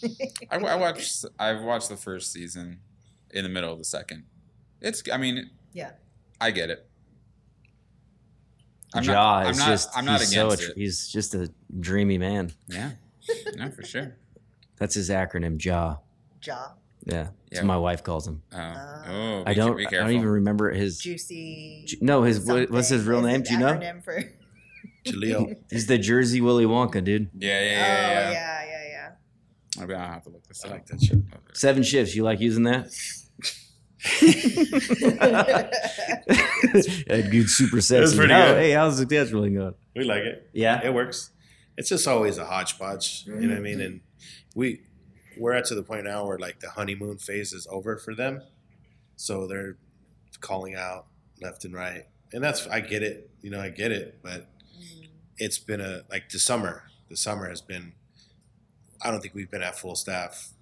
[0.50, 1.24] I, I watched.
[1.38, 2.78] I've watched the first season,
[3.32, 4.24] in the middle of the second.
[4.80, 5.02] It's.
[5.12, 5.50] I mean.
[5.72, 5.90] Yeah.
[6.40, 6.86] I get it.
[8.94, 9.12] I'm Jaw
[9.42, 10.76] not, is I'm not, just I'm not he's so against attr- it.
[10.76, 11.50] he's just a
[11.80, 12.52] dreamy man.
[12.68, 12.92] Yeah.
[13.56, 14.14] No, for sure.
[14.76, 15.96] That's his acronym, Jaw.
[16.40, 16.74] Jaw,
[17.04, 17.22] Yeah.
[17.24, 17.60] That's Yeah.
[17.60, 18.42] what my wife calls him.
[18.52, 21.84] Oh, Uh, oh I don't Be I don't even remember his juicy.
[21.86, 23.42] J- No, his what, what's his real name?
[23.42, 23.74] Do you know?
[23.74, 24.22] acronym for?
[25.04, 25.54] Jaleel.
[25.70, 27.28] He's the Jersey Willy Wonka, dude.
[27.38, 28.64] Yeah, yeah, oh yeah, yeah, yeah.
[28.66, 29.80] yeah, yeah.
[29.80, 31.18] Maybe I'll have to look this I like that shit.
[31.52, 32.14] Seven shifts.
[32.16, 32.88] You like using that?
[37.06, 38.16] yeah, dude, super sexy.
[38.16, 38.58] pretty How- good.
[38.58, 39.74] Hey, how's the scheduling going?
[39.96, 40.48] We like it.
[40.52, 40.80] Yeah.
[40.84, 41.30] It works.
[41.76, 43.24] It's just always a hodgepodge.
[43.26, 43.80] You know what I mean?
[43.80, 44.00] And
[44.54, 44.82] we
[45.38, 48.42] we're at to the point now where like the honeymoon phase is over for them.
[49.16, 49.76] So they're
[50.40, 51.06] calling out
[51.40, 52.04] left and right.
[52.32, 53.30] And that's I get it.
[53.42, 55.08] You know, I get it, but mm.
[55.38, 56.84] it's been a like the summer.
[57.08, 57.92] The summer has been
[59.02, 60.52] I don't think we've been at full staff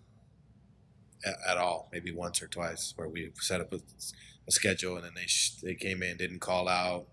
[1.24, 1.88] at, at all.
[1.92, 3.80] Maybe once or twice where we set up a,
[4.46, 7.06] a schedule and then they sh- they came in didn't call out.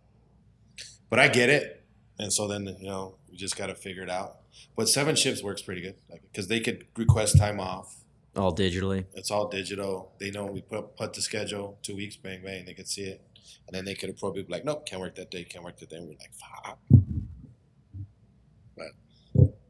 [1.09, 1.85] But I get it.
[2.19, 4.38] And so then, you know, we just got to figure it out.
[4.75, 5.95] But seven shifts works pretty good
[6.31, 7.95] because they could request time off.
[8.35, 9.05] All digitally.
[9.13, 10.13] It's all digital.
[10.19, 12.65] They know we put put the schedule two weeks, bang bang.
[12.65, 13.21] They could see it,
[13.67, 15.89] and then they could appropriately be like, nope, can't work that day, can't work that
[15.89, 15.97] day.
[15.97, 16.77] And we're like, fuck.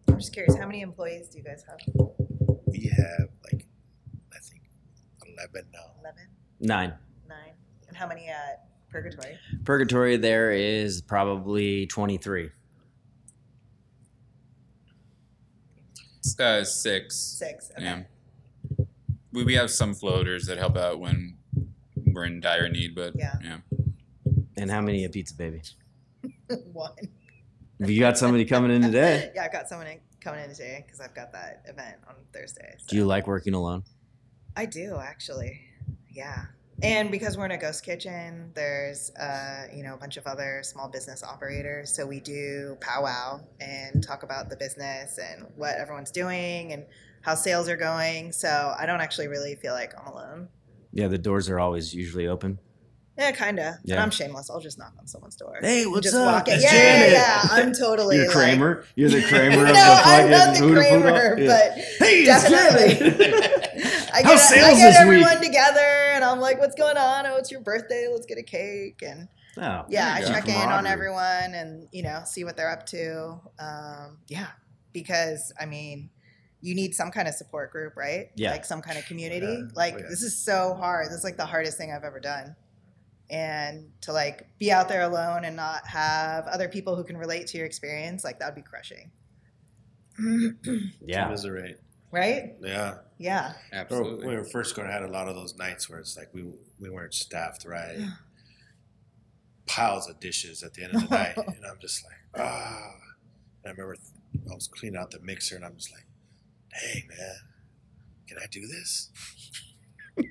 [0.07, 1.79] I'm just curious, how many employees do you guys have?
[2.65, 3.65] We have like,
[4.33, 4.63] I think,
[5.25, 5.91] eleven now.
[6.01, 6.27] Eleven,
[6.59, 6.93] Nine.
[7.27, 7.53] nine,
[7.87, 9.37] and how many at Purgatory?
[9.63, 12.49] Purgatory there is probably 23.
[16.39, 17.15] Uh, six.
[17.15, 17.71] Six.
[17.77, 17.83] Okay.
[17.83, 18.03] Yeah.
[19.31, 21.37] We, we have some floaters that help out when
[22.07, 23.35] we're in dire need, but Yeah.
[23.43, 23.57] yeah.
[24.57, 25.61] And how many at Pizza Baby?
[26.73, 26.91] One.
[27.79, 29.31] You got somebody coming in today.
[29.35, 32.75] Yeah, I got someone in, coming in today because I've got that event on Thursday.
[32.79, 32.85] so.
[32.89, 33.83] Do you like working alone?
[34.57, 35.61] I do actually.
[36.11, 36.45] Yeah.
[36.81, 40.61] And because we're in a ghost kitchen, there's uh, you know a bunch of other
[40.63, 41.93] small business operators.
[41.93, 46.85] So we do powwow and talk about the business and what everyone's doing and
[47.21, 48.31] how sales are going.
[48.31, 50.47] So I don't actually really feel like I'm alone.
[50.93, 52.59] Yeah, the doors are always usually open.
[53.17, 53.75] Yeah, kind of.
[53.89, 54.49] And I'm shameless.
[54.49, 55.59] I'll just knock on someone's door.
[55.61, 56.25] Hey, what's just up?
[56.33, 56.61] Walk in.
[56.61, 57.11] Yeah, yeah, Janet.
[57.11, 57.41] yeah.
[57.51, 58.15] I'm totally.
[58.15, 58.85] You're like- Kramer.
[58.95, 61.01] You're the Kramer no, of the I'm not the Huda Fuda.
[61.01, 61.47] Kramer, Yeah.
[61.47, 62.95] but Hey, definitely.
[62.95, 63.65] Janet.
[64.13, 65.49] I get, How's sales I get this everyone week?
[65.49, 67.25] together, and I'm like, "What's going on?
[67.25, 68.07] Oh, it's your birthday.
[68.11, 69.27] Let's get a cake." And
[69.57, 70.33] Oh, yeah, I There you go.
[70.33, 73.39] check in on everyone, and you know, see what they're up to.
[73.59, 74.47] Um, yeah,
[74.93, 76.09] because I mean,
[76.61, 78.29] you need some kind of support group, right?
[78.35, 78.51] Yeah.
[78.51, 79.45] like some kind of community.
[79.47, 79.67] Yeah.
[79.75, 80.05] Like Oh, yeah.
[80.09, 81.07] this is so hard.
[81.07, 82.55] This is like the hardest thing I've ever done.
[83.29, 87.47] And to like be out there alone and not have other people who can relate
[87.47, 89.11] to your experience, like that would be crushing.
[91.01, 91.25] Yeah.
[91.25, 91.79] Commiserate.
[92.11, 92.55] Right?
[92.61, 92.95] Yeah.
[93.17, 93.53] Yeah.
[93.71, 94.25] Absolutely.
[94.25, 96.29] when we were first going, I had a lot of those nights where it's like
[96.33, 96.45] we
[96.79, 97.99] we weren't staffed right.
[99.65, 102.91] Piles of dishes at the end of the night, and I'm just like, ah.
[103.63, 103.95] And I remember
[104.49, 106.05] I was cleaning out the mixer, and I'm just like,
[106.71, 107.35] dang man,
[108.27, 109.11] can I do this?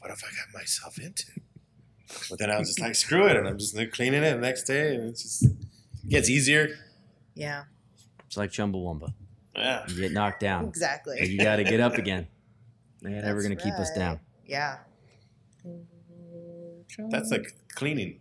[0.00, 1.24] What if I got myself into?
[2.28, 4.40] But then I was just like, screw it, and I'm just like cleaning it the
[4.40, 6.76] next day, and it's just it gets easier.
[7.34, 7.64] Yeah.
[8.26, 9.14] It's like Chumbawamba.
[9.56, 9.84] Yeah.
[9.88, 10.66] You get knocked down.
[10.66, 11.16] Exactly.
[11.18, 12.26] but you got to get up again.
[13.00, 14.20] They're never That's going to keep us down.
[14.46, 14.78] Yeah.
[17.10, 18.20] That's like cleaning.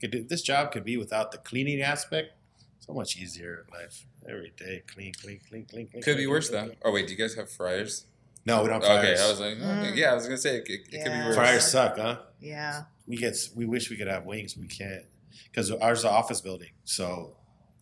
[0.00, 2.32] This job could be without the cleaning aspect.
[2.80, 4.06] So much easier in life.
[4.28, 6.02] Every day, clean, clean, clean, clean, clean.
[6.02, 6.66] Could clean, be worse clean, though.
[6.68, 6.78] clean.
[6.84, 8.06] Oh wait, do you guys have fryers?
[8.44, 8.82] No, we don't.
[8.84, 9.20] Have Okay.
[9.20, 9.62] I was like, okay,
[9.92, 9.96] Mm.
[9.96, 11.34] yeah, I was gonna say it, it, it could be worse.
[11.34, 12.18] fryers suck, huh?
[12.40, 12.82] Yeah.
[13.06, 13.36] We get.
[13.54, 14.56] We wish we could have wings.
[14.56, 15.02] We can't
[15.50, 17.36] because ours is an office building, so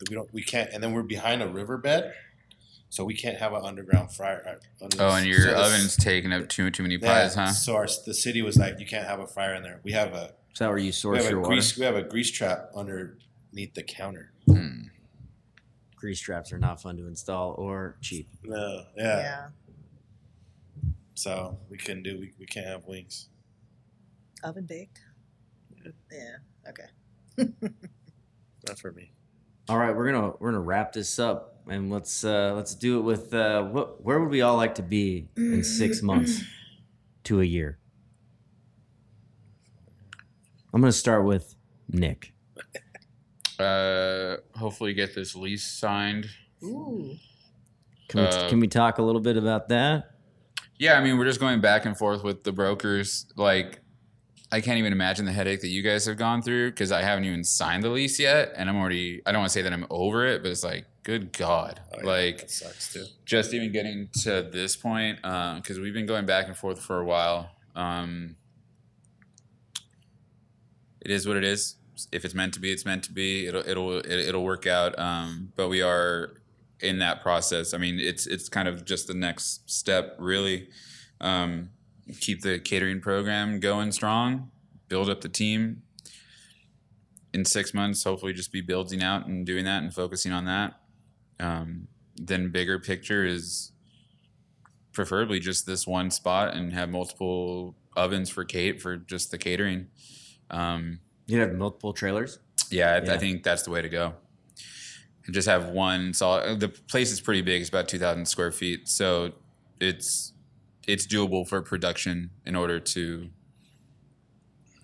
[0.08, 0.32] we don't.
[0.32, 0.70] We can't.
[0.72, 2.12] And then we're behind a riverbed,
[2.94, 4.40] so we can't have an underground fryer.
[4.80, 7.48] uh, under- Oh, and your the- oven's taking up too too many pies, huh?
[7.50, 9.80] So our, the city was like, you can't have a fryer in there.
[9.82, 11.54] We have a Is that where you source have a your water?
[11.54, 14.32] grease we have a grease trap underneath the counter.
[14.46, 14.82] Hmm.
[15.96, 18.28] Grease traps are not fun to install or cheap.
[18.44, 19.18] No, Yeah.
[19.18, 19.48] yeah.
[21.14, 22.18] So we couldn't do.
[22.20, 23.28] We, we can't have wings.
[24.44, 25.00] Oven baked.
[26.12, 26.36] Yeah.
[26.68, 27.48] Okay.
[28.68, 29.10] Not for me.
[29.68, 33.02] All right, we're gonna we're gonna wrap this up and let's uh, let's do it
[33.02, 36.42] with uh, what where would we all like to be in six months
[37.24, 37.78] to a year?
[40.72, 41.54] I'm gonna start with
[41.88, 42.32] Nick.
[43.58, 46.28] Uh, hopefully get this lease signed.
[46.62, 47.16] Ooh.
[48.08, 50.10] Can we Uh, can we talk a little bit about that?
[50.78, 53.26] Yeah, I mean, we're just going back and forth with the brokers.
[53.36, 53.78] Like,
[54.50, 57.24] I can't even imagine the headache that you guys have gone through because I haven't
[57.24, 59.22] even signed the lease yet, and I'm already.
[59.24, 61.98] I don't want to say that I'm over it, but it's like, good God, Oh,
[62.00, 63.04] yeah, like sucks too.
[63.24, 67.04] just even getting to this point because we've been going back and forth for a
[67.04, 67.50] while.
[67.76, 68.34] Um,
[71.00, 71.76] it is what it is.
[72.10, 73.46] If it's meant to be, it's meant to be.
[73.46, 74.98] It'll it'll it, it'll work out.
[74.98, 76.34] Um, but we are
[76.80, 77.72] in that process.
[77.72, 80.68] I mean, it's it's kind of just the next step, really.
[81.20, 81.70] Um,
[82.20, 84.50] keep the catering program going strong.
[84.88, 85.82] Build up the team.
[87.32, 90.74] In six months, hopefully, just be building out and doing that and focusing on that.
[91.40, 93.72] Um, then bigger picture is
[94.92, 99.88] preferably just this one spot and have multiple ovens for Kate for just the catering.
[100.50, 102.38] Um, You have multiple trailers.
[102.70, 103.14] yeah, I, Yeah.
[103.14, 104.14] I think that's the way to go.
[105.26, 106.60] And just have one solid.
[106.60, 109.32] The place is pretty big; it's about two thousand square feet, so
[109.80, 110.32] it's
[110.86, 113.30] it's doable for production in order to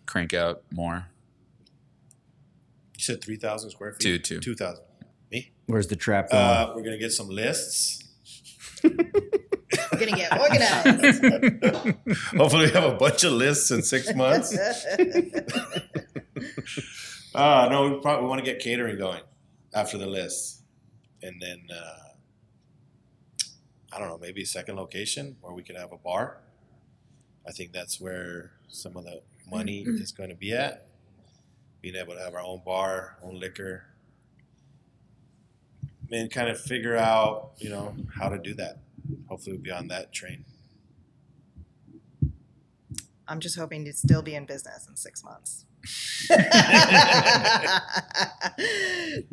[0.07, 1.09] crank out more.
[2.97, 4.01] You said three thousand square feet.
[4.01, 4.41] Two, two.
[4.41, 4.85] Two thousand.
[5.31, 5.51] Me.
[5.67, 6.43] Where's the trap going?
[6.43, 8.05] Uh, we're gonna get some lists.
[8.83, 8.91] We're
[9.93, 11.15] gonna get organized.
[12.37, 14.57] Hopefully, we have a bunch of lists in six months.
[17.33, 19.21] Uh, no, we probably want to get catering going
[19.73, 20.63] after the list,
[21.23, 22.09] and then uh,
[23.93, 26.39] I don't know, maybe a second location where we could have a bar.
[27.47, 30.89] I think that's where some of the money is going to be at.
[31.81, 33.85] Being able to have our own bar, own liquor,
[36.11, 38.79] and kind of figure out, you know, how to do that.
[39.29, 40.45] Hopefully, we'll be on that train.
[43.27, 45.65] I'm just hoping to still be in business in six months.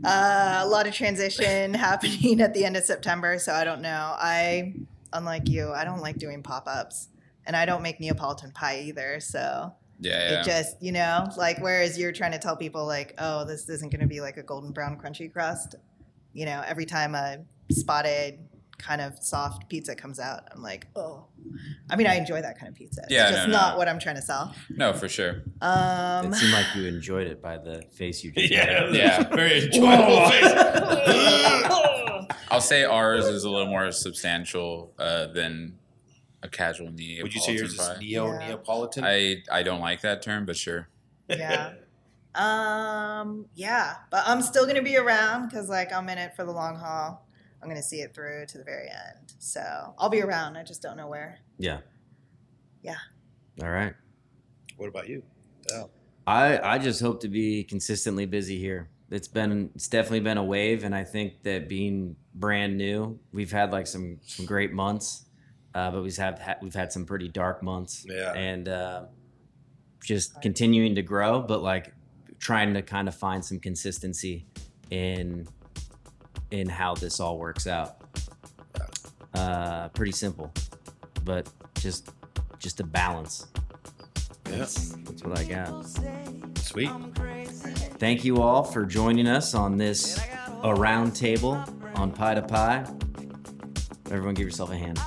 [0.04, 4.16] uh, a lot of transition happening at the end of September, so I don't know.
[4.18, 4.76] I,
[5.14, 7.10] unlike you, I don't like doing pop ups,
[7.45, 9.20] and I don't make Neapolitan pie either.
[9.20, 10.41] So Yeah, yeah.
[10.41, 13.90] it just, you know, like whereas you're trying to tell people like, oh, this isn't
[13.91, 15.76] going to be like a golden brown crunchy crust.
[16.38, 17.40] You know, every time a
[17.72, 18.38] spotted
[18.78, 21.26] kind of soft pizza comes out, I'm like, oh.
[21.90, 23.02] I mean, I enjoy that kind of pizza.
[23.10, 23.60] Yeah, it's just no, no.
[23.60, 24.54] not what I'm trying to sell.
[24.70, 25.42] no, for sure.
[25.62, 28.96] Um, it seemed like you enjoyed it by the face you just Yeah, made.
[29.00, 29.24] Yeah.
[29.30, 30.54] very enjoyable face.
[32.52, 35.80] I'll say ours is a little more substantial uh, than
[36.44, 39.04] a casual Neapolitan Would you say yours is neo Neapolitan?
[39.04, 40.88] I I don't like that term, but sure.
[41.28, 41.74] Yeah.
[42.38, 43.48] Um.
[43.56, 46.76] Yeah, but I'm still gonna be around because like I'm in it for the long
[46.76, 47.28] haul.
[47.62, 49.34] I'm gonna see it through to the very end.
[49.40, 49.62] So
[49.98, 50.58] I'll be around.
[50.58, 51.40] I just don't know where.
[51.58, 51.80] Yeah.
[52.82, 52.98] Yeah.
[53.62, 53.94] All right.
[54.78, 55.24] what about you?
[55.74, 55.90] Oh.
[56.28, 58.90] I I just hope to be consistently busy here.
[59.10, 63.52] It's been it's definitely been a wave, and I think that being brand new, we've
[63.52, 65.26] had like some some great months,
[65.74, 68.06] uh, but we've had we've had some pretty dark months.
[68.08, 68.34] Yeah.
[68.34, 69.04] and uh,
[70.04, 71.94] just continuing to grow, but like
[72.40, 74.46] trying to kind of find some consistency
[74.90, 75.48] in
[76.52, 78.02] in how this all works out.
[79.34, 80.52] Uh, pretty simple,
[81.24, 82.10] but just
[82.60, 83.48] just a balance.
[84.50, 84.58] Yeah.
[84.58, 85.86] That's, that's what I got.
[86.58, 86.92] Sweet.
[88.00, 90.20] Thank you all for joining us on this
[90.64, 91.64] around table
[91.96, 92.86] on Pie to Pie.
[94.10, 94.98] Everyone, give yourself a hand.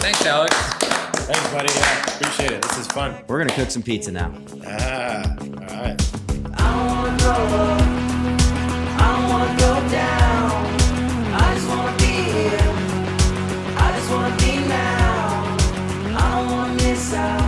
[0.00, 1.09] Thanks, Alex.
[1.32, 1.72] Thanks, buddy.
[1.72, 2.62] Yeah, appreciate it.
[2.62, 3.14] This is fun.
[3.28, 4.34] We're gonna cook some pizza now.
[4.66, 5.96] Ah, all right.
[6.58, 7.16] I wanna
[13.76, 16.18] I just wanna be now.
[16.18, 17.39] I don't wanna miss out.